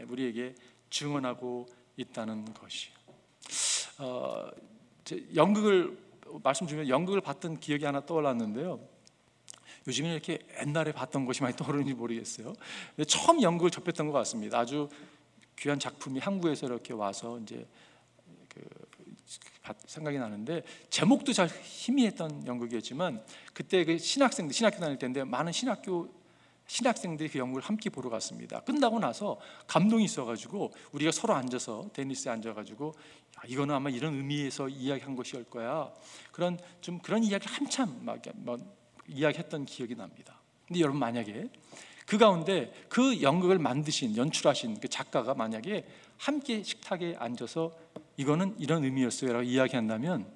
우리에게 0.08 0.56
증언하고 0.90 1.68
있다는 1.98 2.54
것이. 2.54 2.90
어, 4.00 4.50
연극을 5.36 5.98
말씀 6.44 6.68
중에 6.68 6.90
연극을 6.90 7.22
봤던 7.22 7.60
기억이 7.60 7.86
하나 7.86 8.06
떠올랐는데요. 8.06 8.80
요즘에 9.88 10.14
이렇게 10.14 10.40
옛날에 10.60 10.92
봤던 10.92 11.26
것이 11.26 11.44
많이 11.44 11.56
떠오르는지 11.56 11.94
모르겠어요. 11.94 12.54
근데 12.96 13.06
처음 13.06 13.42
연극을 13.42 13.70
접했던 13.70 14.08
것 14.08 14.14
같습니다. 14.14 14.60
아주 14.60 14.90
귀한 15.58 15.80
작품이 15.80 16.20
한국에서 16.20 16.66
이렇게 16.66 16.94
와서 16.94 17.40
이제 17.40 17.56
그 17.58 17.68
생각이 19.86 20.17
나는데 20.17 20.63
제목도 20.89 21.34
잘 21.34 21.48
희미했던 21.48 22.48
연극이었지만 22.48 23.24
그때 23.53 23.84
그 23.86 23.98
신학생들 23.98 24.53
신학교 24.53 24.79
다닐 24.79 24.98
때인데 24.98 25.24
많은 25.24 25.51
신학교 25.51 26.10
신학생들이 26.67 27.29
그 27.29 27.39
연극을 27.39 27.62
함께 27.62 27.89
보러 27.89 28.10
갔습니다. 28.10 28.60
끝나고 28.62 29.00
나서 29.00 29.39
감동이 29.67 30.03
있어가지고 30.05 30.72
우리가 30.93 31.12
서로 31.12 31.34
앉아서 31.36 31.89
테니스에 31.93 32.31
앉아가지고 32.31 32.93
야, 33.38 33.41
이거는 33.48 33.75
아마 33.75 33.89
이런 33.89 34.15
의미에서 34.15 34.69
이야기한 34.69 35.15
것이올 35.15 35.43
거야. 35.45 35.91
그런 36.31 36.57
좀 36.81 37.00
그런 37.00 37.24
이야기 37.24 37.48
한참 37.48 38.00
막 38.01 38.19
뭐, 38.36 38.57
이야기했던 39.07 39.65
기억이 39.65 39.95
납니다. 39.95 40.39
근데 40.67 40.79
여러분 40.79 41.00
만약에 41.00 41.50
그 42.05 42.17
가운데 42.17 42.72
그 42.89 43.22
연극을 43.22 43.60
만드신 43.60 44.15
연출하신 44.15 44.79
그 44.79 44.88
작가가 44.88 45.34
만약에 45.34 45.86
함께 46.17 46.63
식탁에 46.63 47.15
앉아서 47.17 47.85
이거는 48.17 48.55
이런 48.60 48.84
의미였어요 48.84 49.34
라고 49.34 49.43
이야기한다면 49.43 50.31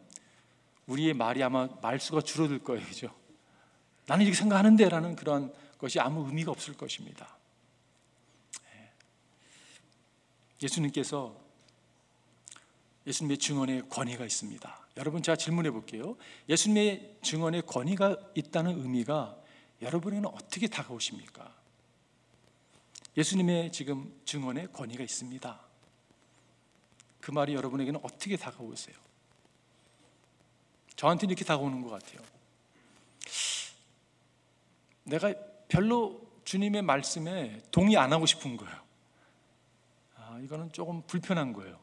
우리의 0.87 1.13
말이 1.13 1.41
아마 1.43 1.67
말수가 1.81 2.21
줄어들 2.21 2.59
거예요, 2.59 2.85
그죠? 2.85 3.13
나는 4.07 4.25
이렇게 4.25 4.37
생각하는데 4.37 4.89
라는 4.89 5.15
그런 5.15 5.53
것이 5.77 5.99
아무 5.99 6.25
의미가 6.25 6.51
없을 6.51 6.75
것입니다. 6.75 7.37
예. 8.73 8.89
예수님께서 10.63 11.39
예수님의 13.05 13.37
증언에 13.37 13.81
권위가 13.81 14.25
있습니다. 14.25 14.87
여러분 14.97 15.21
제가 15.21 15.35
질문해 15.35 15.71
볼게요. 15.71 16.17
예수님의 16.49 17.17
증언에 17.21 17.61
권위가 17.61 18.17
있다는 18.35 18.81
의미가 18.81 19.37
여러분에게는 19.81 20.29
어떻게 20.29 20.67
다가오십니까? 20.67 21.55
예수님의 23.15 23.71
지금 23.71 24.13
증언에 24.25 24.67
권위가 24.67 25.03
있습니다. 25.03 25.68
그 27.19 27.31
말이 27.31 27.53
여러분에게는 27.53 27.99
어떻게 28.03 28.37
다가오세요? 28.37 28.95
저한테는 30.95 31.31
이렇게 31.31 31.45
다가오는 31.45 31.81
것 31.81 31.89
같아요. 31.89 32.21
내가 35.03 35.33
별로 35.67 36.21
주님의 36.43 36.81
말씀에 36.81 37.61
동의 37.71 37.97
안 37.97 38.11
하고 38.11 38.25
싶은 38.25 38.57
거예요. 38.57 38.75
아, 40.15 40.39
이거는 40.43 40.71
조금 40.71 41.01
불편한 41.03 41.53
거예요. 41.53 41.79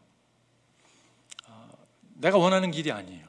아, 1.46 1.70
내가 2.14 2.38
원하는 2.38 2.70
길이 2.70 2.92
아니에요. 2.92 3.26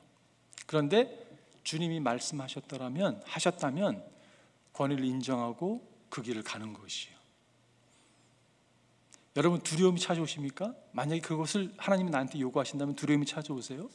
그런데 0.66 1.26
주님이 1.64 2.00
말씀하셨더라면 2.00 3.24
하셨다면 3.26 4.04
권위를 4.74 5.04
인정하고 5.06 5.86
그 6.10 6.22
길을 6.22 6.44
가는 6.44 6.74
것이에요. 6.74 7.18
여러분 9.38 9.62
두려움이 9.62 10.00
찾아오십니까? 10.00 10.74
만약에 10.94 11.22
그것을 11.22 11.72
하나님이 11.78 12.10
나한테 12.10 12.40
요구하신다면 12.40 12.96
두려움이 12.96 13.28
찾아오세요? 13.28 13.88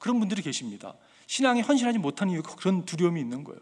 그런 0.00 0.18
분들이 0.18 0.42
계십니다. 0.42 0.94
신앙에 1.28 1.60
헌신하지 1.60 1.98
못하는 1.98 2.32
이유가 2.34 2.56
그런 2.56 2.84
두려움이 2.84 3.20
있는 3.20 3.44
거예요. 3.44 3.60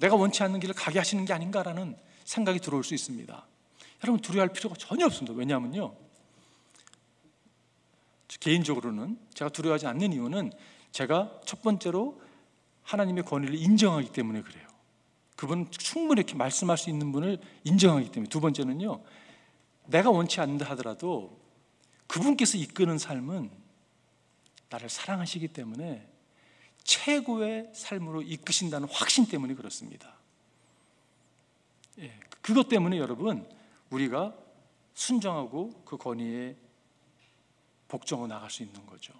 내가 0.00 0.14
원치 0.14 0.42
않는 0.42 0.60
길을 0.60 0.74
가게 0.74 0.98
하시는 0.98 1.24
게 1.24 1.32
아닌가라는 1.32 1.96
생각이 2.26 2.60
들어올 2.60 2.84
수 2.84 2.92
있습니다. 2.92 3.46
여러분 4.04 4.20
두려워할 4.20 4.52
필요가 4.52 4.76
전혀 4.76 5.06
없습니다. 5.06 5.32
왜냐하면요. 5.34 5.96
개인적으로는 8.40 9.18
제가 9.32 9.48
두려워하지 9.48 9.86
않는 9.86 10.12
이유는 10.12 10.52
제가 10.92 11.40
첫 11.46 11.62
번째로 11.62 12.20
하나님의 12.82 13.24
권위를 13.24 13.54
인정하기 13.54 14.12
때문에 14.12 14.42
그래요. 14.42 14.68
그분은 15.36 15.70
충분히 15.70 16.20
이렇게 16.20 16.34
말씀할 16.34 16.76
수 16.76 16.90
있는 16.90 17.10
분을 17.10 17.38
인정하기 17.64 18.10
때문에 18.10 18.28
두 18.28 18.40
번째는요. 18.40 19.00
내가 19.86 20.10
원치 20.10 20.40
않는다 20.40 20.68
하더라도 20.70 21.40
그분께서 22.06 22.58
이끄는 22.58 22.98
삶은 22.98 23.50
나를 24.70 24.88
사랑하시기 24.88 25.48
때문에 25.48 26.08
최고의 26.82 27.70
삶으로 27.74 28.22
이끄신다는 28.22 28.88
확신 28.90 29.26
때문에 29.26 29.54
그렇습니다. 29.54 30.14
예, 31.98 32.18
그것 32.42 32.68
때문에 32.68 32.98
여러분 32.98 33.48
우리가 33.90 34.34
순정하고 34.94 35.82
그 35.84 35.96
권위에 35.96 36.56
복종하고 37.88 38.26
나갈 38.26 38.50
수 38.50 38.62
있는 38.62 38.84
거죠. 38.86 39.12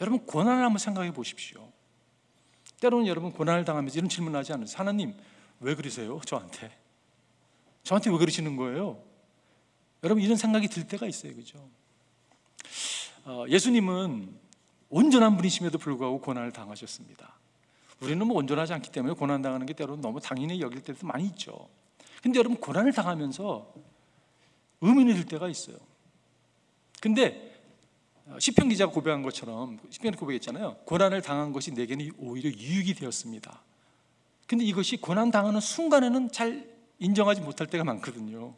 여러분 0.00 0.24
고난을 0.24 0.64
한번 0.64 0.78
생각해 0.78 1.12
보십시오. 1.12 1.70
때로는 2.80 3.06
여러분 3.06 3.32
고난을 3.32 3.64
당하면서 3.64 3.98
이런 3.98 4.08
질문을 4.08 4.38
하지 4.38 4.52
않으세요? 4.52 4.78
하나님 4.78 5.16
왜 5.60 5.74
그러세요? 5.74 6.20
저한테 6.24 6.76
저한테 7.82 8.10
왜 8.10 8.18
그러시는 8.18 8.56
거예요? 8.56 9.02
여러분 10.02 10.22
이런 10.22 10.36
생각이 10.36 10.68
들 10.68 10.86
때가 10.86 11.06
있어요, 11.06 11.34
그죠? 11.34 11.68
어, 13.24 13.44
예수님은 13.48 14.28
온전한 14.88 15.36
분이심에도 15.36 15.78
불구하고 15.78 16.20
고난을 16.20 16.52
당하셨습니다. 16.52 17.34
우리는 18.00 18.26
뭐 18.26 18.36
온전하지 18.36 18.72
않기 18.74 18.90
때문에 18.92 19.14
고난 19.14 19.42
당하는 19.42 19.66
게 19.66 19.72
때로는 19.72 20.00
너무 20.00 20.20
당연히 20.20 20.60
여길 20.60 20.82
때도 20.82 21.06
많이 21.06 21.24
있죠. 21.26 21.68
근데 22.22 22.38
여러분 22.38 22.58
고난을 22.58 22.92
당하면서 22.92 23.74
의문이 24.80 25.14
들 25.14 25.24
때가 25.24 25.48
있어요. 25.48 25.76
근데 27.00 27.54
어, 28.26 28.38
시편 28.38 28.68
기자가 28.68 28.92
고백한 28.92 29.22
것처럼 29.22 29.78
시편 29.90 30.16
고백했잖아요. 30.16 30.78
고난을 30.84 31.22
당한 31.22 31.52
것이 31.52 31.72
내게는 31.72 32.12
오히려 32.18 32.50
유익이 32.50 32.94
되었습니다. 32.94 33.62
근데 34.46 34.64
이것이 34.64 34.96
고난 34.96 35.30
당하는 35.30 35.60
순간에는 35.60 36.30
잘 36.30 36.68
인정하지 36.98 37.40
못할 37.40 37.66
때가 37.66 37.84
많거든요. 37.84 38.54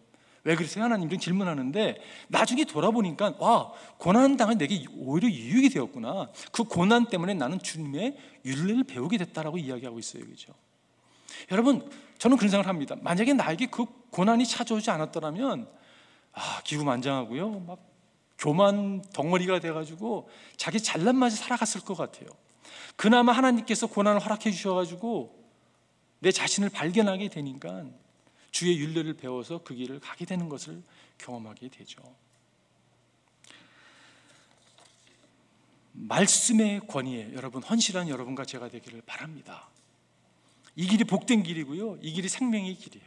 왜 0.49 0.57
그러세요? 0.57 0.85
하나님 0.85 1.13
이 1.13 1.19
질문하는데 1.19 2.01
나중에 2.29 2.65
돌아보니까 2.65 3.35
와 3.39 3.71
고난 3.99 4.39
당한 4.39 4.57
내게 4.57 4.87
오히려 4.97 5.29
유익이 5.29 5.69
되었구나. 5.69 6.31
그 6.53 6.65
고난 6.65 7.05
때문에 7.05 7.35
나는 7.35 7.59
주님의 7.59 8.17
윤리를 8.47 8.85
배우게 8.85 9.19
됐다라고 9.19 9.59
이야기하고 9.59 9.99
있어요, 9.99 10.25
그죠? 10.25 10.55
여러분 11.53 11.91
저는 12.17 12.39
그런 12.39 12.49
생각을 12.49 12.67
합니다. 12.67 12.97
만약에 13.03 13.35
나에게 13.35 13.67
그 13.67 13.85
고난이 14.09 14.47
찾아오지 14.47 14.91
않았더라면 14.91 15.69
아 16.33 16.63
기구만장하고요, 16.65 17.61
막 17.67 17.81
교만 18.39 19.03
덩어리가 19.13 19.61
돼가지고 19.61 20.31
자기 20.57 20.81
잘난 20.81 21.17
맛이 21.17 21.37
살아갔을 21.37 21.83
것 21.83 21.95
같아요. 21.95 22.31
그나마 22.97 23.33
하나님께서 23.33 23.87
고난을 23.87 24.21
허락해 24.21 24.51
주셔가지고 24.51 25.45
내 26.21 26.33
자신을 26.33 26.71
발견하게 26.71 27.29
되니까 27.29 27.85
주의 28.59 28.77
윤례를 28.81 29.15
배워서 29.15 29.61
그 29.63 29.73
길을 29.73 30.01
가게 30.01 30.25
되는 30.25 30.49
것을 30.49 30.83
경험하게 31.19 31.69
되죠. 31.69 32.03
말씀의 35.93 36.81
권위에 36.89 37.35
여러분 37.35 37.63
헌실한 37.63 38.09
여러분과 38.09 38.45
제가 38.45 38.69
되기를 38.69 39.03
바랍니다. 39.07 39.69
이 40.75 40.89
길이 40.89 41.05
복된 41.05 41.45
길이고요. 41.45 41.99
이 42.03 42.11
길이 42.11 42.29
생명의 42.29 42.75
길이에요. 42.75 43.07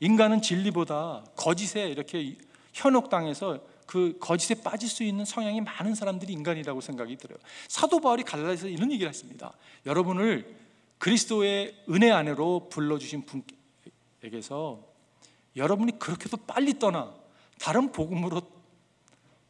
인간은 0.00 0.42
진리보다 0.42 1.24
거짓에 1.36 1.88
이렇게 1.88 2.36
현혹당해서 2.72 3.64
그 3.86 4.18
거짓에 4.18 4.56
빠질 4.56 4.88
수 4.88 5.04
있는 5.04 5.24
성향이 5.24 5.60
많은 5.60 5.94
사람들이 5.94 6.32
인간이라고 6.32 6.80
생각이 6.80 7.14
들어요. 7.18 7.38
사도 7.68 8.00
바울이 8.00 8.24
갈라디아서 8.24 8.66
이런 8.66 8.90
얘기를 8.90 9.08
했습니다. 9.08 9.52
여러분을 9.86 10.56
그리스도의 10.98 11.84
은혜 11.88 12.10
안으로 12.10 12.68
불러주신 12.68 13.26
분 13.26 13.44
에게서 14.26 14.84
여러분이 15.54 15.98
그렇게도 15.98 16.38
빨리 16.38 16.78
떠나 16.78 17.14
다른 17.58 17.92
복음으로 17.92 18.42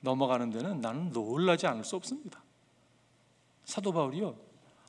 넘어가는 0.00 0.50
데는 0.50 0.80
나는 0.80 1.10
놀라지 1.10 1.66
않을 1.66 1.82
수 1.82 1.96
없습니다. 1.96 2.42
사도 3.64 3.92
바울이요. 3.92 4.36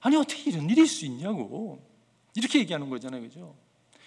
아니 0.01 0.15
어떻게 0.15 0.51
이런 0.51 0.70
일이 0.70 0.86
수 0.86 1.06
있냐고 1.06 1.82
이렇게 2.36 2.60
얘기하는 2.60 2.89
거잖아요, 2.89 3.22
그죠? 3.22 3.56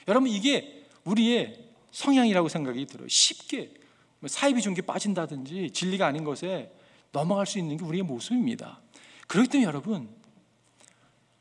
여러분 0.07 0.29
이게 0.29 0.87
우리의 1.05 1.71
성향이라고 1.91 2.49
생각이 2.49 2.87
들어요. 2.87 3.09
쉽게 3.09 3.75
뭐 4.21 4.29
사이비 4.29 4.61
종교 4.61 4.83
빠진다든지 4.83 5.71
진리가 5.73 6.07
아닌 6.07 6.23
것에 6.23 6.73
넘어갈 7.11 7.47
수 7.47 7.59
있는 7.59 7.77
게 7.77 7.85
우리의 7.85 8.05
모습입니다. 8.05 8.81
그렇기 9.27 9.49
때문에 9.49 9.67
여러분 9.67 10.09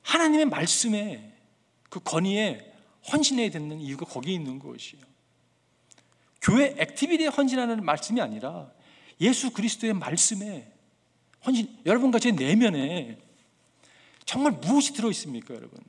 하나님의 0.02 0.46
말씀에 0.46 1.36
그 1.90 2.00
권위에 2.00 2.69
헌신해야 3.12 3.50
되는 3.50 3.80
이유가 3.80 4.06
거기에 4.06 4.34
있는 4.34 4.60
것이에요. 4.60 5.04
교회 6.42 6.76
activity에 6.78 7.28
헌신하는 7.28 7.84
말씀이 7.84 8.22
아니라 8.22 8.72
예수 9.22 9.52
그리스도의 9.52 9.94
말씀에 9.94 10.72
헌신 11.46 11.80
여러분과 11.86 12.20
제 12.20 12.32
내면에 12.32 13.20
정말 14.26 14.54
무엇이 14.54 14.94
들어 14.94 15.10
있습니까, 15.10 15.56
여러분? 15.56 15.80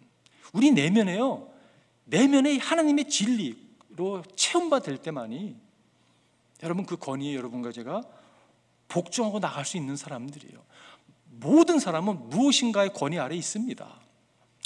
우리 0.52 0.71
내면에요. 0.71 1.50
내면에 2.05 2.59
하나님의 2.59 3.09
진리로 3.09 4.23
체험받을 4.35 4.99
때만이 4.99 5.57
여러분 6.62 6.85
그 6.85 6.97
권위에 6.97 7.35
여러분과 7.35 7.73
제가 7.73 8.02
복종하고 8.88 9.40
나갈 9.40 9.64
수 9.64 9.76
있는 9.76 9.97
사람들이에요. 9.97 10.62
모든 11.25 11.79
사람은 11.79 12.29
무엇인가의 12.31 12.93
권위 12.93 13.19
아래 13.19 13.37
있습니다. 13.37 14.00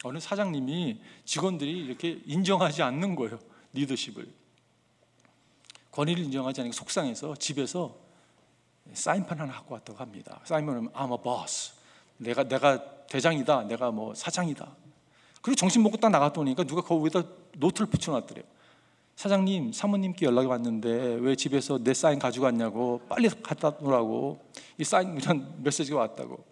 어느 0.05 0.21
사장님이 0.21 1.01
직원들이 1.25 1.87
이렇게 1.87 2.21
인정하지 2.27 2.83
않는 2.83 3.17
거예요. 3.17 3.39
리더십을. 3.73 4.29
권위를 5.91 6.25
인정하지 6.25 6.61
않으니까 6.61 6.77
속상해서 6.77 7.35
집에서 7.37 7.97
사인판 8.93 9.41
하나 9.41 9.55
갖고 9.55 9.75
왔다고 9.75 9.99
합니다. 9.99 10.41
사인판은 10.45 10.91
I'm 10.91 11.11
a 11.13 11.23
boss. 11.23 11.73
내가 12.19 12.45
내가 12.45 13.07
대장이다. 13.07 13.65
내가 13.65 13.91
뭐 13.91 14.15
사장이다. 14.15 14.77
그리고 15.41 15.57
정신 15.57 15.83
먹고 15.83 15.97
딱 15.97 16.11
나갔더니까 16.11 16.65
누가 16.65 16.83
거기다 16.83 17.23
노트를 17.57 17.87
붙여놨더래요. 17.87 18.45
사장님, 19.17 19.73
사모님께 19.73 20.27
연락이 20.27 20.49
왔는데 20.49 21.19
왜 21.21 21.35
집에서 21.35 21.79
내 21.79 21.95
사인 21.95 22.19
가지고 22.19 22.47
왔냐고 22.47 23.01
빨리 23.09 23.29
갖다 23.29 23.71
놓으라고 23.81 24.41
이 24.77 24.85
사인 24.85 25.17
이런 25.17 25.63
메시지가 25.63 25.99
왔다고 25.99 26.45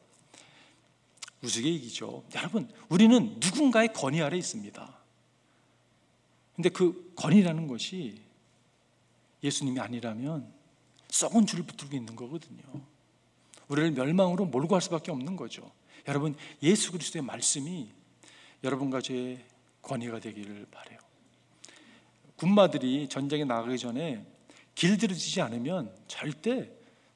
우스갯얘기죠. 1.43 2.25
여러분, 2.37 2.71
우리는 2.89 3.37
누군가의 3.41 3.93
권위 3.93 4.23
아래 4.23 4.37
있습니다. 4.37 4.99
근데 6.55 6.69
그 6.69 7.13
권위라는 7.17 7.67
것이 7.67 8.21
예수님이 9.43 9.81
아니라면 9.81 10.53
썩은 11.09 11.47
줄을 11.47 11.65
붙들고 11.65 11.97
있는 11.97 12.15
거거든요. 12.15 12.63
우리를 13.69 13.93
멸망으로 13.93 14.45
몰고 14.47 14.69
갈 14.69 14.81
수밖에 14.81 15.11
없는 15.11 15.37
거죠. 15.37 15.71
여러분, 16.09 16.37
예수 16.63 16.93
그리스도의 16.93 17.23
말씀이 17.23 17.91
여러분과 18.63 19.01
제 19.01 19.45
권위가 19.83 20.21
되기를 20.21 20.67
바래요. 20.71 20.99
군마들이 22.37 23.09
전쟁에 23.09 23.45
나가기 23.45 23.79
전에 23.79 24.25
길들여지지 24.75 25.41
않으면 25.41 25.95
절대 26.07 26.71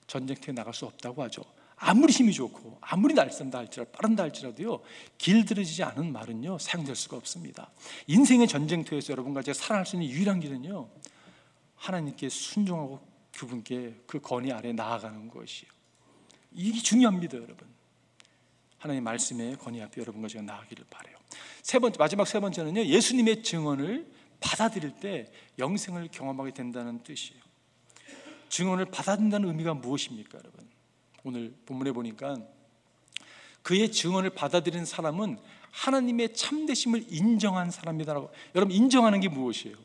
전쟁터에 0.07 0.55
나갈 0.55 0.73
수 0.75 0.87
없다고 0.87 1.23
하죠. 1.25 1.43
아무리 1.77 2.12
힘이 2.12 2.33
좋고 2.33 2.79
아무리 2.81 3.15
날쌘다 3.15 3.59
할지라도 3.59 3.93
빠른다 3.93 4.23
할지라도요 4.23 4.81
길들여지지 5.19 5.83
않은 5.85 6.11
말은요 6.12 6.59
사용될 6.59 6.97
수가 6.97 7.17
없습니다. 7.19 7.71
인생의 8.07 8.49
전쟁터에서 8.49 9.12
여러분과 9.12 9.43
제가 9.43 9.55
살아날 9.55 9.85
수 9.85 9.97
있는 9.97 10.09
유일한 10.09 10.41
길은요 10.41 10.89
하나님께 11.77 12.29
순종하고 12.31 13.07
그분께 13.37 13.95
그 14.07 14.21
권위 14.21 14.51
아래 14.53 14.73
나아가는 14.73 15.29
것이요. 15.29 15.69
이게 16.53 16.81
중요합니다, 16.81 17.37
여러분. 17.37 17.69
하나님 18.79 19.05
말씀의 19.05 19.59
권위 19.59 19.83
앞에 19.83 20.01
여러분과 20.01 20.29
제가 20.29 20.43
나아가기를 20.45 20.87
바래요. 20.89 21.17
세 21.62 21.79
번째 21.79 21.99
마지막 21.99 22.27
세 22.27 22.41
번째는요 22.41 22.85
예수님의 22.85 23.43
증언을 23.43 24.11
받아들일 24.41 24.95
때 24.95 25.31
영생을 25.59 26.09
경험하게 26.11 26.53
된다는 26.53 27.03
뜻이에요. 27.03 27.43
증언을 28.49 28.87
받아들인다는 28.87 29.49
의미가 29.49 29.75
무엇입니까, 29.75 30.39
여러분? 30.39 30.65
오늘 31.27 31.53
본문에 31.67 31.91
보니까 31.91 32.37
그의 33.62 33.91
증언을 33.91 34.31
받아들인 34.31 34.85
사람은 34.85 35.41
하나님의 35.73 36.35
참되심을 36.35 37.07
인정한 37.09 37.73
사람이다라고. 37.73 38.31
여러분 38.55 38.73
인정하는 38.73 39.19
게 39.19 39.29
무엇이에요? 39.29 39.77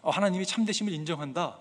어, 0.00 0.08
하나님이 0.08 0.46
참되심을 0.46 0.94
인정한다. 0.94 1.60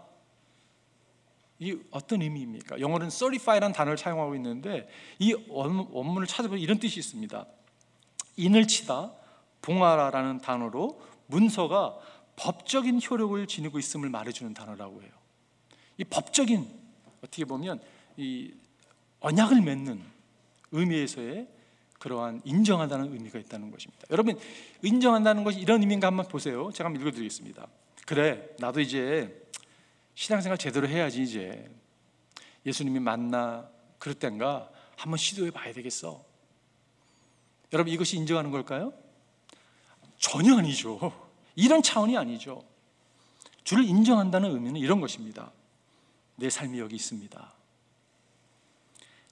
이 1.60 1.78
어떤 1.92 2.22
의미입니까? 2.22 2.80
영어는 2.80 3.10
certify라는 3.10 3.74
단어를 3.74 3.98
사용하고 3.98 4.34
있는데 4.36 4.88
이 5.20 5.34
원문을 5.50 6.26
찾아보면 6.26 6.62
이런 6.62 6.80
뜻이 6.80 6.98
있습니다. 6.98 7.46
인을 8.38 8.68
치다, 8.70 9.12
봉하라라는 9.62 10.40
단어로 10.40 11.02
문서가 11.28 11.98
법적인 12.38 13.02
효력을 13.02 13.46
지니고 13.48 13.80
있음을 13.80 14.08
말해주는 14.08 14.54
단어라고 14.54 15.02
해요. 15.02 15.12
이 15.98 16.06
법적인 16.06 16.80
어떻게 17.22 17.44
보면 17.44 17.82
이 18.20 18.54
언약을 19.22 19.62
맺는 19.62 20.04
의미에서의 20.72 21.48
그러한 22.00 22.42
인정한다는 22.44 23.14
의미가 23.14 23.40
있다는 23.40 23.72
것입니다. 23.72 24.06
여러분 24.12 24.38
인정한다는 24.82 25.44
것이 25.44 25.60
이런 25.60 25.82
의미인가 25.82 26.08
한번 26.08 26.28
보세요. 26.28 26.70
제가 26.74 26.88
한번 26.88 27.02
읽어드리겠습니다. 27.02 27.68
그래 28.06 28.50
나도 28.60 28.82
이제 28.82 29.48
신앙생활 30.16 30.58
제대로 30.58 30.88
해야지 30.88 31.24
이제 31.24 31.70
예수님이 32.66 33.00
만나 33.00 33.70
그럴 34.00 34.16
땐가 34.16 34.70
한번 34.98 35.18
시도해 35.18 35.52
봐야 35.52 35.72
되겠어. 35.74 36.24
여러분 37.72 37.94
이것이 37.94 38.18
인정하는 38.18 38.52
걸까요? 38.52 38.94
전혀 40.18 40.58
아니죠. 40.58 41.14
이런 41.56 41.82
차원이 41.82 42.18
아니죠. 42.18 42.64
주를 43.64 43.86
인정한다는 43.86 44.52
의미는 44.52 44.82
이런 44.82 45.00
것입니다. 45.00 45.52
내 46.36 46.50
삶이 46.50 46.80
여기 46.80 46.96
있습니다. 46.96 47.59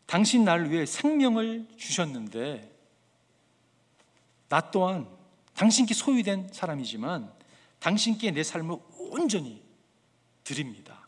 당신 0.07 0.45
나를 0.45 0.71
위해 0.71 0.85
생명을 0.85 1.67
주셨는데 1.77 2.75
나 4.49 4.71
또한 4.71 5.07
당신께 5.53 5.93
소유된 5.93 6.49
사람이지만 6.51 7.31
당신께 7.79 8.31
내 8.31 8.41
삶을 8.41 8.77
온전히 9.11 9.61
드립니다. 10.43 11.07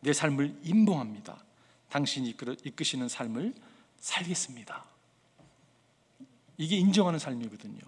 내 0.00 0.12
삶을 0.12 0.60
임봉합니다. 0.62 1.44
당신이 1.90 2.36
이끄시는 2.64 3.08
삶을 3.08 3.54
살겠습니다. 3.98 4.84
이게 6.56 6.76
인정하는 6.76 7.18
삶이거든요. 7.18 7.80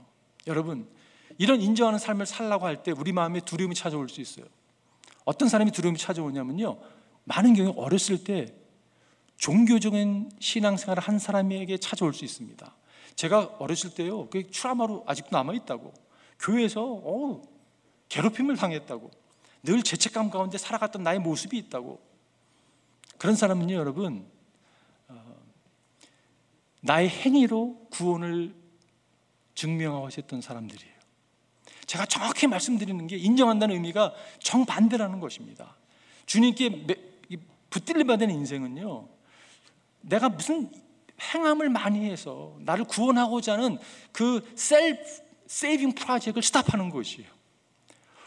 여러분, 0.47 0.89
이런 1.39 1.61
인정하는 1.61 1.99
삶을 1.99 2.27
살라고 2.27 2.67
할 2.67 2.83
때 2.83 2.91
우리 2.93 3.13
마음에 3.13 3.41
두려움이 3.41 3.75
찾아올 3.75 4.09
수 4.09 4.21
있어요. 4.21 4.47
어떤 5.25 5.49
사람이 5.49 5.71
두려움이 5.73 5.99
찾아오냐면요. 5.99 6.79
많은 7.25 7.55
경우 7.55 7.75
어렸을 7.77 8.25
때 8.25 8.55
종교적인 9.37 10.31
신앙생활을 10.41 11.03
한 11.03 11.19
사람에게 11.19 11.79
찾아올 11.79 12.15
수 12.15 12.25
있습니다. 12.25 12.75
제가 13.17 13.57
어렸을 13.59 13.95
때요, 13.95 14.29
그 14.29 14.47
트라우마로 14.51 15.05
아직도 15.07 15.31
남아 15.33 15.55
있다고. 15.55 15.93
교회에서 16.39 16.83
어, 16.85 17.43
괴롭힘을 18.09 18.57
당했다고. 18.57 19.11
늘 19.63 19.83
죄책감 19.83 20.31
가운데 20.31 20.59
살아갔던 20.59 21.03
나의 21.03 21.19
모습이 21.19 21.57
있다고. 21.59 22.01
그런 23.19 23.35
사람은요, 23.35 23.75
여러분, 23.75 24.27
어, 25.09 25.37
나의 26.83 27.09
행위로 27.09 27.89
구원을 27.91 28.55
증명하고 29.55 30.09
있었던 30.09 30.41
사람들이에요. 30.41 30.95
제가 31.87 32.05
정확히 32.07 32.47
말씀드리는 32.47 33.07
게 33.07 33.17
인정한다는 33.17 33.75
의미가 33.77 34.15
정반대라는 34.41 35.21
것입니다. 35.21 35.77
주님께 36.27 36.87
붙들려 37.71 38.05
받은 38.05 38.31
인생은요, 38.31 39.16
내가 40.07 40.29
무슨 40.29 40.71
행함을 41.21 41.69
많이 41.69 42.05
해서 42.05 42.57
나를 42.61 42.85
구원하고자 42.85 43.55
하는 43.55 43.79
그 44.13 44.41
셀프 44.55 45.03
세이빙 45.47 45.93
프로젝트를 45.93 46.43
스탑하는 46.43 46.91
것이에요. 46.91 47.29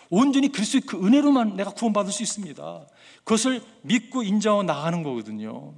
온전히 0.10 0.52
그리스도의 0.52 0.82
그 0.82 1.06
은혜로만 1.06 1.56
내가 1.56 1.72
구원받을 1.72 2.12
수 2.12 2.24
있습니다. 2.24 2.88
그것을 3.24 3.62
믿고 3.82 4.24
인정하고 4.24 4.63
나가는 4.63 5.04
거거든요. 5.04 5.74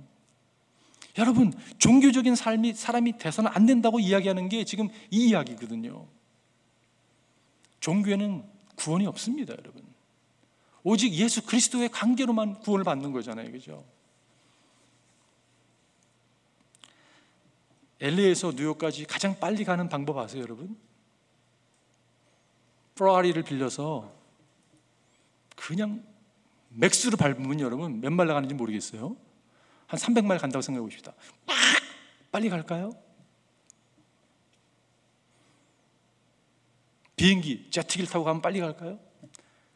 여러분, 1.18 1.52
종교적인 1.80 2.36
삶이 2.36 2.74
사람이 2.74 3.18
돼서는 3.18 3.52
안 3.54 3.66
된다고 3.66 4.00
이야기하는 4.00 4.48
게 4.48 4.64
지금 4.64 4.88
이 5.10 5.30
이야기거든요. 5.30 6.08
종교에는 7.82 8.46
구원이 8.76 9.06
없습니다, 9.08 9.54
여러분. 9.54 9.84
오직 10.84 11.14
예수 11.14 11.46
그리스도의 11.46 11.90
관계로만 11.90 12.60
구원을 12.60 12.86
받는 12.86 13.12
거잖아요. 13.12 13.52
그죠? 13.52 13.84
LA에서 18.02 18.52
뉴욕까지 18.56 19.06
가장 19.06 19.40
빨리 19.40 19.64
가는 19.64 19.88
방법 19.88 20.18
아세요, 20.18 20.42
여러분? 20.42 20.76
프라리를 22.96 23.42
빌려서 23.44 24.12
그냥 25.56 26.04
맥스로 26.70 27.16
밟으면 27.16 27.60
여러분 27.60 28.02
몇 28.02 28.12
마일 28.12 28.28
나가는지 28.28 28.56
모르겠어요. 28.56 29.16
한 29.86 30.00
300마일 30.00 30.40
간다고 30.40 30.62
생각해 30.62 30.82
봅시다. 30.82 31.14
막 31.46 31.56
빨리 32.32 32.50
갈까요? 32.50 32.92
비행기, 37.16 37.70
제트기를 37.70 38.10
타고 38.10 38.26
가면 38.26 38.42
빨리 38.42 38.60
갈까요? 38.60 39.00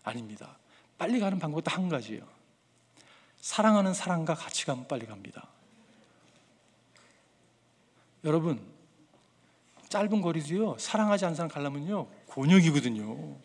아닙니다. 0.03 0.57
빨리 0.97 1.19
가는 1.19 1.37
방법은 1.37 1.71
한 1.71 1.89
가지예요. 1.89 2.27
사랑하는 3.37 3.93
사람과 3.93 4.33
같이 4.33 4.65
가면 4.65 4.87
빨리 4.87 5.05
갑니다. 5.05 5.47
여러분, 8.25 8.59
짧은 9.87 10.19
거리도요, 10.19 10.77
사랑하지 10.79 11.25
않는 11.25 11.35
사람 11.35 11.49
가려면요, 11.49 12.07
곤욕이거든요. 12.25 13.37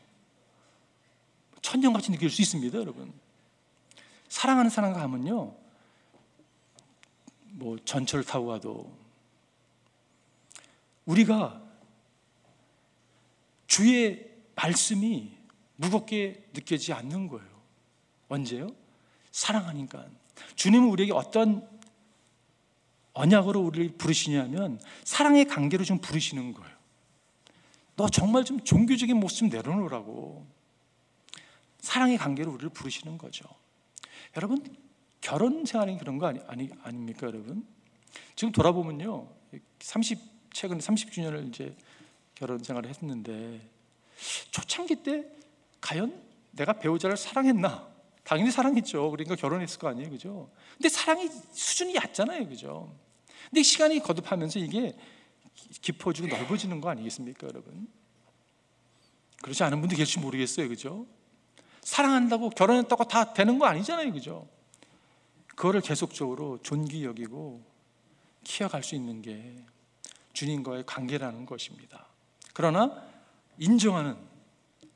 천년같이 1.60 2.10
느낄 2.10 2.30
수 2.30 2.40
있습니다, 2.40 2.78
여러분. 2.78 3.12
사랑하는 4.28 4.70
사람과 4.70 5.00
가면요, 5.00 5.54
뭐 7.52 7.76
전철 7.84 8.24
타고 8.24 8.46
가도 8.46 8.90
우리가 11.04 11.62
주의 13.66 14.30
말씀이 14.54 15.36
무겁게 15.76 16.48
느껴지지 16.54 16.94
않는 16.94 17.28
거예요. 17.28 17.48
언제요? 18.28 18.68
사랑하니까. 19.30 20.06
주님은 20.54 20.88
우리에게 20.88 21.12
어떤 21.12 21.68
언약으로 23.12 23.60
우리를 23.60 23.96
부르시냐면 23.98 24.80
사랑의 25.04 25.46
관계로 25.46 25.84
좀 25.84 25.98
부르시는 25.98 26.52
거예요. 26.52 26.70
너 27.96 28.08
정말 28.08 28.44
좀 28.44 28.60
종교적인 28.60 29.16
모습 29.16 29.38
좀 29.40 29.48
내려놓으라고. 29.48 30.46
사랑의 31.80 32.16
관계로 32.18 32.52
우리를 32.52 32.70
부르시는 32.70 33.18
거죠. 33.18 33.44
여러분, 34.36 34.64
결혼 35.20 35.64
생활이 35.64 35.98
그런 35.98 36.18
거 36.18 36.26
아니, 36.26 36.40
아니, 36.46 36.70
아닙니까, 36.82 37.26
여러분? 37.26 37.66
지금 38.36 38.52
돌아보면요. 38.52 39.28
30, 39.80 40.18
최근에 40.52 40.80
30주년을 40.80 41.48
이제 41.48 41.76
결혼 42.34 42.62
생활을 42.62 42.88
했는데, 42.88 43.60
초창기 44.50 45.02
때 45.02 45.26
과연 45.80 46.22
내가 46.52 46.74
배우자를 46.74 47.16
사랑했나? 47.16 47.89
당연히 48.30 48.52
사랑했죠. 48.52 49.10
그러니까 49.10 49.34
결혼했을 49.34 49.80
거 49.80 49.88
아니에요. 49.88 50.08
그죠? 50.08 50.48
근데 50.76 50.88
사랑이 50.88 51.28
수준이 51.50 51.96
얕잖아요. 51.96 52.46
그죠? 52.46 52.96
근데 53.48 53.64
시간이 53.64 53.98
거듭하면서 53.98 54.60
이게 54.60 54.96
깊어지고 55.82 56.28
넓어지는 56.28 56.80
거 56.80 56.90
아니겠습니까, 56.90 57.48
여러분? 57.48 57.88
그렇지 59.42 59.64
않은 59.64 59.80
분도 59.80 59.96
계실지 59.96 60.20
모르겠어요. 60.20 60.68
그죠? 60.68 61.08
사랑한다고 61.80 62.50
결혼했다고 62.50 63.02
다 63.08 63.32
되는 63.32 63.58
거 63.58 63.66
아니잖아요. 63.66 64.12
그죠? 64.12 64.46
그거를 65.48 65.80
계속적으로 65.80 66.60
존귀 66.62 67.04
여기고 67.04 67.64
키워갈 68.44 68.84
수 68.84 68.94
있는 68.94 69.22
게 69.22 69.56
주님과의 70.34 70.86
관계라는 70.86 71.46
것입니다. 71.46 72.06
그러나 72.54 73.02
인정하는 73.58 74.29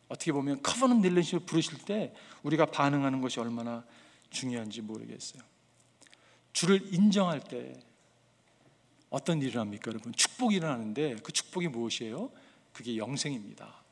어떻게 0.09 0.33
보면 0.33 0.63
커버넌 0.63 1.01
릴레이션을 1.01 1.47
부르실 1.47 1.79
때 1.85 2.15
우리가 2.43 2.67
반응하는 2.67 3.21
것이 3.21 3.41
얼마나 3.41 3.85
중요한지 4.31 4.83
모르겠어요. 4.83 5.43
주를 6.53 6.95
인정할 6.95 7.41
때 7.41 7.81
어떤 9.11 9.41
일을 9.43 9.61
합니까, 9.61 9.91
여러분? 9.91 10.13
축복이 10.13 10.57
일어나는데 10.57 11.17
그 11.23 11.33
축복이 11.33 11.69
무엇이에요? 11.69 12.31
그게 12.73 12.97
영생입니다. 12.97 13.83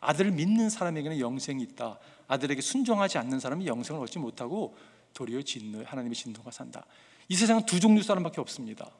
아들을 0.00 0.30
믿는 0.30 0.70
사람에게는 0.70 1.18
영생이 1.18 1.62
있다. 1.64 1.98
아들에게 2.28 2.60
순종하지 2.60 3.18
않는 3.18 3.40
사람이 3.40 3.66
영생을 3.66 4.00
얻지 4.02 4.18
못하고 4.18 4.76
도리어 5.14 5.42
진노, 5.42 5.84
하나님의 5.84 6.14
진노가 6.14 6.50
산다. 6.50 6.84
이 7.28 7.34
세상은 7.34 7.66
두 7.66 7.80
종류 7.80 8.02
사람밖에 8.02 8.40
없습니다. 8.40 8.90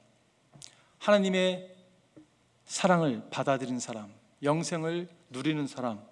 하나님의 0.99 1.75
사랑을 2.65 3.23
받아들인 3.31 3.79
사람, 3.79 4.13
영생을 4.43 5.09
누리는 5.31 5.67
사람, 5.67 6.03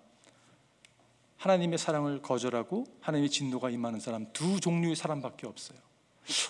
하나님의 1.38 1.78
사랑을 1.78 2.22
거절하고 2.22 2.86
하나님의 3.00 3.30
진노가 3.30 3.70
임하는 3.70 4.00
사람 4.00 4.32
두 4.32 4.60
종류의 4.60 4.96
사람밖에 4.96 5.46
없어요. 5.46 5.78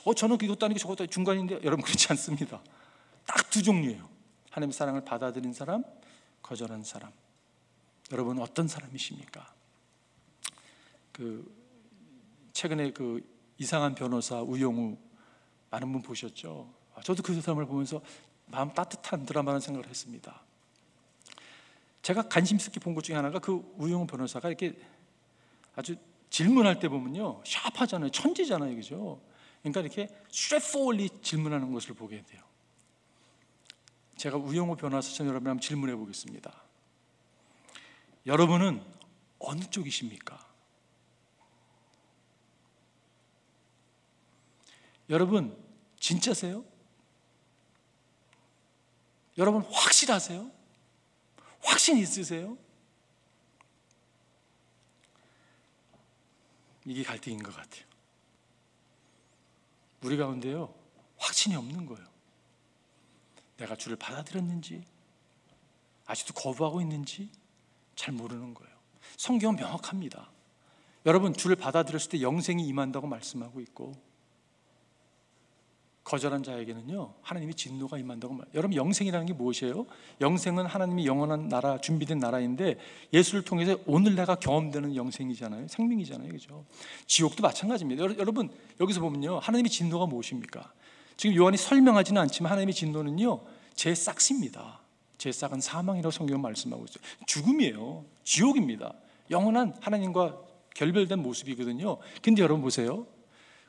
어 0.04 0.14
저는 0.14 0.38
이것도 0.40 0.66
아니고 0.66 0.78
저것도 0.78 1.06
중간인데 1.06 1.60
여러분 1.64 1.84
그렇지 1.84 2.06
않습니다. 2.10 2.62
딱 3.26 3.46
두 3.56 3.62
종류예요. 3.62 4.06
하나님의 4.50 4.74
사랑을 4.74 5.02
받아들인 5.02 5.54
사람, 5.54 5.82
거절한 6.42 6.84
사람. 6.84 7.10
여러분 8.12 8.38
어떤 8.38 8.68
사람이십니까? 8.68 9.50
그 11.10 11.50
최근에 12.52 12.92
그 12.92 13.26
이상한 13.56 13.94
변호사 13.94 14.42
우영우 14.42 14.98
많은 15.70 15.90
분 15.90 16.02
보셨죠? 16.02 16.70
아, 16.94 17.00
저도 17.00 17.22
그 17.22 17.40
사람을 17.40 17.64
보면서 17.64 18.02
마음 18.44 18.70
따뜻한 18.74 19.24
드라마라는 19.24 19.60
생각을 19.60 19.88
했습니다. 19.88 20.42
제가 22.06 22.28
관심 22.28 22.56
있게 22.56 22.78
본 22.78 22.94
것 22.94 23.02
중에 23.02 23.16
하나가 23.16 23.40
그 23.40 23.74
우영우 23.78 24.06
변호사가 24.06 24.48
이렇게 24.48 24.78
아주 25.74 25.96
질문할 26.30 26.78
때 26.78 26.88
보면요 26.88 27.42
샤프하잖아요 27.44 28.10
천재잖아요 28.10 28.76
그죠 28.76 29.20
그러니까 29.60 29.80
이렇게 29.80 30.08
스트레포리 30.30 31.10
질문하는 31.20 31.72
것을 31.72 31.94
보게 31.94 32.22
돼요 32.22 32.44
제가 34.14 34.36
우영우 34.36 34.76
변호사처럼 34.76 35.30
여러분 35.30 35.50
한번 35.50 35.60
질문해 35.60 35.96
보겠습니다 35.96 36.62
여러분은 38.24 38.80
어느 39.40 39.60
쪽이십니까? 39.62 40.38
여러분 45.10 45.56
진짜세요? 45.98 46.64
여러분 49.38 49.62
확실하세요? 49.62 50.55
확신 51.66 51.98
있으세요? 51.98 52.56
이게 56.84 57.02
갈등인 57.02 57.42
것 57.42 57.54
같아요. 57.54 57.84
우리 60.02 60.16
가운데요, 60.16 60.72
확신이 61.18 61.56
없는 61.56 61.86
거예요. 61.86 62.06
내가 63.56 63.74
주를 63.74 63.96
받아들였는지, 63.96 64.84
아직도 66.06 66.34
거부하고 66.34 66.80
있는지 66.80 67.30
잘 67.96 68.14
모르는 68.14 68.54
거예요. 68.54 68.76
성경은 69.16 69.56
명확합니다. 69.56 70.30
여러분, 71.04 71.34
주를 71.34 71.56
받아들였을 71.56 72.10
때 72.10 72.22
영생이 72.22 72.66
임한다고 72.68 73.08
말씀하고 73.08 73.60
있고, 73.60 73.94
거절한 76.06 76.44
자에게는요 76.44 77.14
하나님이 77.20 77.54
진노가 77.54 77.98
임한다고 77.98 78.34
말. 78.34 78.46
여러분 78.54 78.76
영생이라는 78.76 79.26
게 79.26 79.32
무엇이에요? 79.32 79.86
영생은 80.20 80.64
하나님이 80.64 81.04
영원한 81.04 81.48
나라 81.48 81.80
준비된 81.80 82.20
나라인데 82.20 82.78
예수를 83.12 83.42
통해서 83.42 83.76
오늘 83.86 84.14
내가 84.14 84.36
경험되는 84.36 84.94
영생이잖아요. 84.94 85.66
생명이잖아요. 85.66 86.30
그죠? 86.30 86.64
지옥도 87.08 87.42
마찬가지입니다. 87.42 88.04
여러분 88.18 88.50
여기서 88.80 89.00
보면요 89.00 89.40
하나님의 89.40 89.68
진노가 89.68 90.06
무엇입니까? 90.06 90.72
지금 91.16 91.34
요한이 91.34 91.56
설명하지는 91.56 92.22
않지만 92.22 92.52
하나님의 92.52 92.72
진노는요 92.72 93.40
제 93.74 93.92
싹입니다. 93.92 94.78
제 95.18 95.32
싹은 95.32 95.60
사망이라고 95.60 96.12
성경은 96.12 96.40
말씀하고 96.40 96.84
있어요. 96.84 97.02
죽음이에요. 97.26 98.04
지옥입니다. 98.22 98.94
영원한 99.32 99.74
하나님과 99.80 100.38
결별된 100.72 101.18
모습이거든요. 101.18 101.96
근데 102.22 102.42
여러분 102.42 102.62
보세요. 102.62 103.08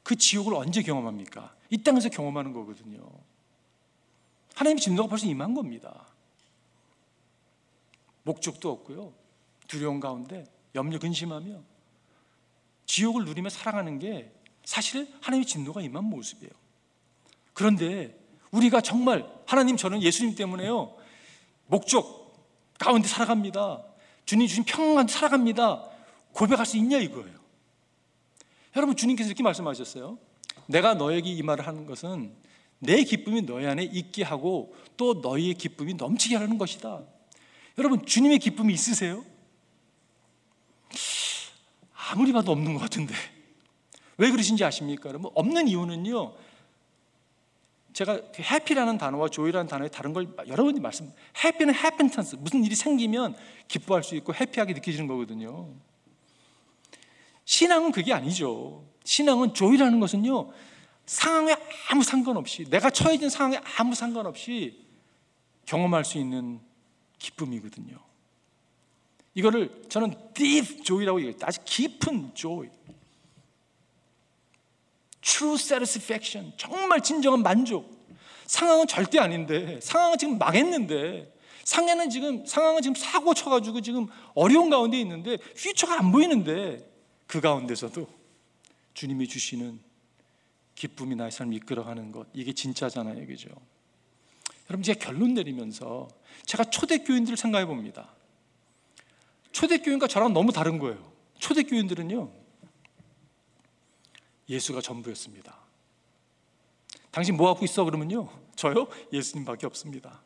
그 0.04 0.16
지옥을 0.16 0.54
언제 0.54 0.84
경험합니까? 0.84 1.57
이 1.70 1.78
땅에서 1.78 2.10
경험하는 2.10 2.54
거거든요. 2.54 3.10
하나님의 4.56 4.82
진노가 4.82 5.10
벌써 5.10 5.28
임한 5.28 5.54
겁니다. 5.54 6.08
목적도 8.24 8.72
없고요. 8.72 9.14
두려움 9.68 10.00
가운데 10.00 10.46
염려 10.76 11.00
근심하며 11.00 11.62
지옥을 12.86 13.26
누리며 13.26 13.50
살아가는 13.50 14.00
게 14.00 14.32
사실 14.64 15.14
하나님의 15.22 15.46
진노가 15.46 15.82
임한 15.82 16.04
모습이에요. 16.04 16.52
그런데 17.54 18.18
우리가 18.52 18.82
정말 18.82 19.30
하나님 19.46 19.78
저는 19.78 20.02
예수님 20.02 20.36
때문에요. 20.36 20.96
목적 21.68 22.34
가운데 22.80 23.08
살아갑니다. 23.08 23.84
주님 24.26 24.48
주신 24.48 24.64
평안 24.64 25.08
살아갑니다. 25.08 25.90
고백할 26.34 26.66
수 26.66 26.78
있냐 26.78 26.98
이거예요. 27.00 27.38
여러분 28.76 28.96
주님께서 28.96 29.28
이렇게 29.28 29.44
말씀하셨어요. 29.44 30.18
내가 30.68 30.94
너에게 30.94 31.32
이 31.32 31.42
말을 31.42 31.66
하는 31.66 31.86
것은 31.86 32.36
내 32.80 33.04
기쁨이 33.04 33.42
너희 33.42 33.66
안에 33.66 33.84
있게 33.84 34.24
하고 34.24 34.76
또 34.96 35.16
너희의 35.16 35.56
기쁨이 35.56 35.96
넘치게 35.96 36.36
하는 36.36 36.58
것이다. 36.58 37.04
여러분 37.78 38.06
주님의 38.06 38.40
기쁨이 38.40 38.74
있으세요? 38.74 39.26
아무리 42.10 42.32
봐도 42.32 42.52
없는 42.52 42.74
것 42.74 42.80
같은데 42.80 43.14
왜 44.18 44.32
그러신지 44.32 44.64
아십니까? 44.64 45.10
여러분 45.10 45.32
없는 45.34 45.68
이유는요. 45.68 46.34
제가 47.94 48.22
해피라는 48.40 49.00
단어와 49.00 49.30
조이라는 49.30 49.68
단어의 49.68 49.90
다른 49.90 50.14
걸 50.14 50.28
여러 50.48 50.64
번 50.64 50.76
말씀. 50.82 51.12
해피는 51.44 51.74
해펜턴스 51.74 52.36
무슨 52.36 52.64
일이 52.64 52.76
생기면 52.76 53.36
기뻐할 53.68 54.04
수 54.04 54.16
있고 54.16 54.36
해피하게 54.36 54.74
느껴지는 54.74 55.08
거거든요. 55.08 55.74
신앙은 57.46 57.92
그게 57.92 58.14
아니죠. 58.14 58.84
신앙은 59.08 59.54
조이라는 59.54 60.02
것은요. 60.02 60.52
상황에 61.06 61.56
아무 61.90 62.04
상관없이 62.04 62.66
내가 62.70 62.90
처해진 62.90 63.30
상황에 63.30 63.58
아무 63.78 63.96
상관없이 63.96 64.86
경험할 65.66 66.04
수 66.04 66.18
있는 66.18 66.60
기쁨이거든요. 67.18 67.98
이거를 69.34 69.86
저는 69.88 70.14
deep 70.34 70.84
joy라고 70.84 71.22
얘기해요. 71.22 71.38
아주 71.42 71.62
깊은 71.64 72.36
joy. 72.36 72.70
true 75.22 75.56
satisfaction. 75.56 76.52
정말 76.58 77.02
진정한 77.02 77.42
만족. 77.42 77.98
상황은 78.46 78.88
절대 78.88 79.20
아닌데, 79.20 79.80
상황은 79.82 80.18
지금 80.18 80.38
망했는데, 80.38 81.34
상황은 81.64 82.10
지금, 82.10 82.46
상황은 82.46 82.82
지금 82.82 82.96
사고 82.96 83.34
쳐가지고 83.34 83.80
지금 83.82 84.08
어려운 84.36 84.70
가운데 84.70 85.00
있는데, 85.00 85.38
퓨처가 85.38 86.00
안 86.00 86.12
보이는데, 86.12 86.90
그 87.26 87.40
가운데서도 87.40 88.17
주님이 88.98 89.28
주시는 89.28 89.80
기쁨이 90.74 91.16
나의 91.16 91.30
삶을 91.30 91.54
이끌어가는 91.54 92.12
것, 92.12 92.28
이게 92.34 92.52
진짜잖아요. 92.52 93.28
그죠? 93.28 93.50
여러분, 94.72 94.82
제가 94.82 94.98
결론 94.98 95.36
내리면서 95.36 96.08
제가 96.48 96.64
초대 96.72 96.98
교인들을 96.98 97.38
생각해 97.38 97.68
봅니다. 97.68 98.16
초대 99.52 99.78
교인과 99.78 100.08
저랑 100.08 100.34
너무 100.34 100.52
다른 100.52 100.80
거예요. 100.80 101.14
초대 101.38 101.62
교인들은요, 101.62 102.32
예수가 104.50 104.82
전부였습니다. 104.82 105.56
당신 107.12 107.38
뭐 107.38 107.50
하고 107.50 107.66
있어? 107.66 107.84
그러면요, 107.84 108.30
저요? 108.56 108.88
예수님밖에 109.14 109.68
없습니다. 109.68 110.24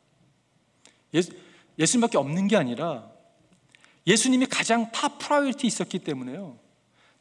예수, 1.14 1.34
예수님밖에 1.78 2.18
없는 2.18 2.48
게 2.48 2.56
아니라 2.56 3.12
예수님이 4.08 4.46
가장 4.46 4.90
top 4.94 5.20
priority 5.20 5.68
있었기 5.68 6.00
때문에요. 6.00 6.71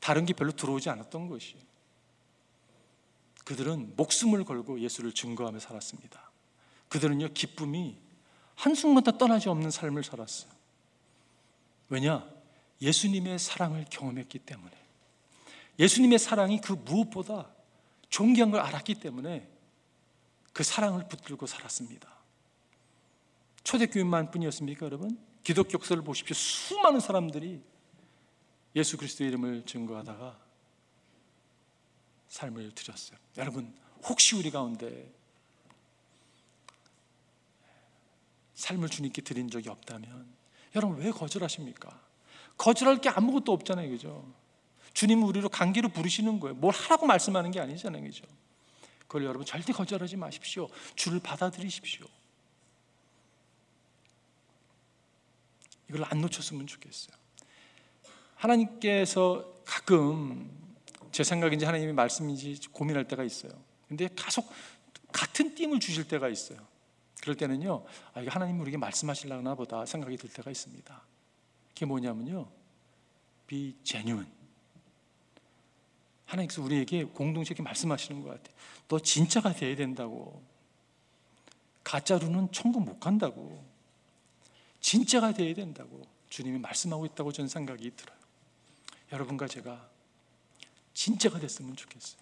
다른 0.00 0.24
게 0.24 0.32
별로 0.32 0.52
들어오지 0.52 0.90
않았던 0.90 1.28
것이에요. 1.28 1.62
그들은 3.44 3.94
목숨을 3.96 4.44
걸고 4.44 4.80
예수를 4.80 5.12
증거하며 5.12 5.60
살았습니다. 5.60 6.30
그들은요, 6.88 7.28
기쁨이 7.28 7.98
한순간도 8.54 9.18
떠나지 9.18 9.48
없는 9.48 9.70
삶을 9.70 10.04
살았어요. 10.04 10.50
왜냐? 11.88 12.28
예수님의 12.80 13.38
사랑을 13.38 13.84
경험했기 13.90 14.38
때문에. 14.40 14.76
예수님의 15.78 16.18
사랑이 16.18 16.60
그 16.60 16.72
무엇보다 16.72 17.50
존귀한 18.08 18.50
걸 18.50 18.60
알았기 18.60 18.96
때문에 18.96 19.48
그 20.52 20.62
사랑을 20.62 21.08
붙들고 21.08 21.46
살았습니다. 21.46 22.08
초대교인만 23.64 24.30
뿐이었습니까, 24.30 24.86
여러분? 24.86 25.18
기독교 25.42 25.74
역사를 25.74 26.00
보십시오. 26.02 26.34
수많은 26.34 27.00
사람들이 27.00 27.62
예수 28.76 28.96
그리스도의 28.96 29.28
이름을 29.30 29.66
증거하다가 29.66 30.38
삶을 32.28 32.72
드렸어요. 32.74 33.18
여러분, 33.36 33.74
혹시 34.04 34.36
우리 34.36 34.50
가운데 34.50 35.12
삶을 38.54 38.88
주님께 38.88 39.22
드린 39.22 39.50
적이 39.50 39.70
없다면 39.70 40.26
여러분 40.76 40.98
왜 40.98 41.10
거절하십니까? 41.10 42.00
거절할 42.56 43.00
게 43.00 43.08
아무것도 43.08 43.52
없잖아요, 43.52 43.90
그죠? 43.90 44.32
주님은 44.92 45.24
우리로 45.24 45.48
관계로 45.48 45.88
부르시는 45.88 46.40
거예요. 46.40 46.54
뭘 46.56 46.74
하라고 46.74 47.06
말씀하는 47.06 47.50
게 47.50 47.58
아니잖아요, 47.58 48.02
그죠? 48.02 48.24
그걸 49.00 49.24
여러분 49.24 49.44
절대 49.44 49.72
거절하지 49.72 50.16
마십시오. 50.16 50.68
주를 50.94 51.20
받아들이십시오. 51.20 52.06
이걸 55.88 56.04
안 56.04 56.20
놓쳤으면 56.20 56.66
좋겠어요. 56.66 57.19
하나님께서 58.40 59.62
가끔 59.64 60.50
제 61.12 61.22
생각인지 61.22 61.64
하나님의 61.64 61.92
말씀인지 61.94 62.58
고민할 62.72 63.06
때가 63.06 63.22
있어요. 63.22 63.52
근데 63.86 64.08
계속 64.16 64.50
같은 65.12 65.54
띠을 65.54 65.78
주실 65.78 66.08
때가 66.08 66.28
있어요. 66.28 66.58
그럴 67.20 67.36
때는요, 67.36 67.84
아, 68.14 68.20
이게 68.20 68.30
하나님 68.30 68.58
우리에게 68.60 68.78
말씀하실라나 68.78 69.54
보다 69.54 69.84
생각이 69.84 70.16
들 70.16 70.30
때가 70.30 70.50
있습니다. 70.50 71.02
그게 71.74 71.86
뭐냐면요, 71.86 72.48
be 73.46 73.76
genuine. 73.84 74.30
하나님께서 76.24 76.62
우리에게 76.62 77.04
공동체에 77.04 77.56
말씀하시는 77.60 78.22
것 78.22 78.28
같아요. 78.28 78.56
너 78.88 78.98
진짜가 78.98 79.52
돼야 79.52 79.74
된다고. 79.76 80.42
가짜로는 81.82 82.52
천국 82.52 82.84
못 82.84 83.00
간다고. 83.00 83.62
진짜가 84.80 85.34
돼야 85.34 85.52
된다고. 85.52 86.02
주님이 86.28 86.58
말씀하고 86.58 87.04
있다고 87.06 87.32
저는 87.32 87.48
생각이 87.48 87.90
들어요. 87.96 88.19
여러분과 89.12 89.48
제가 89.48 89.88
진짜가 90.94 91.38
됐으면 91.38 91.76
좋겠어요. 91.76 92.20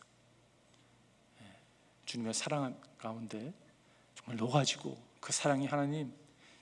예, 1.43 1.57
주님의 2.05 2.35
사랑 2.35 2.81
가운데 2.99 3.53
정말 4.15 4.37
녹아지고 4.37 5.01
그 5.21 5.33
사랑이 5.33 5.67
하나님 5.67 6.13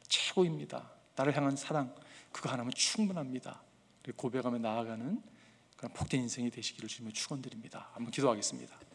최고입니다. 0.09 0.91
나를 1.15 1.37
향한 1.37 1.57
사랑 1.57 1.95
그거 2.33 2.51
하나면 2.51 2.73
충분합니다. 2.75 3.63
고백하며 4.17 4.59
나아가는 4.59 5.23
그런 5.77 5.93
복된 5.93 6.23
인생이 6.23 6.51
되시기를 6.51 6.89
주님의 6.89 7.13
축원드립니다. 7.13 7.91
한번 7.93 8.11
기도하겠습니다. 8.11 8.86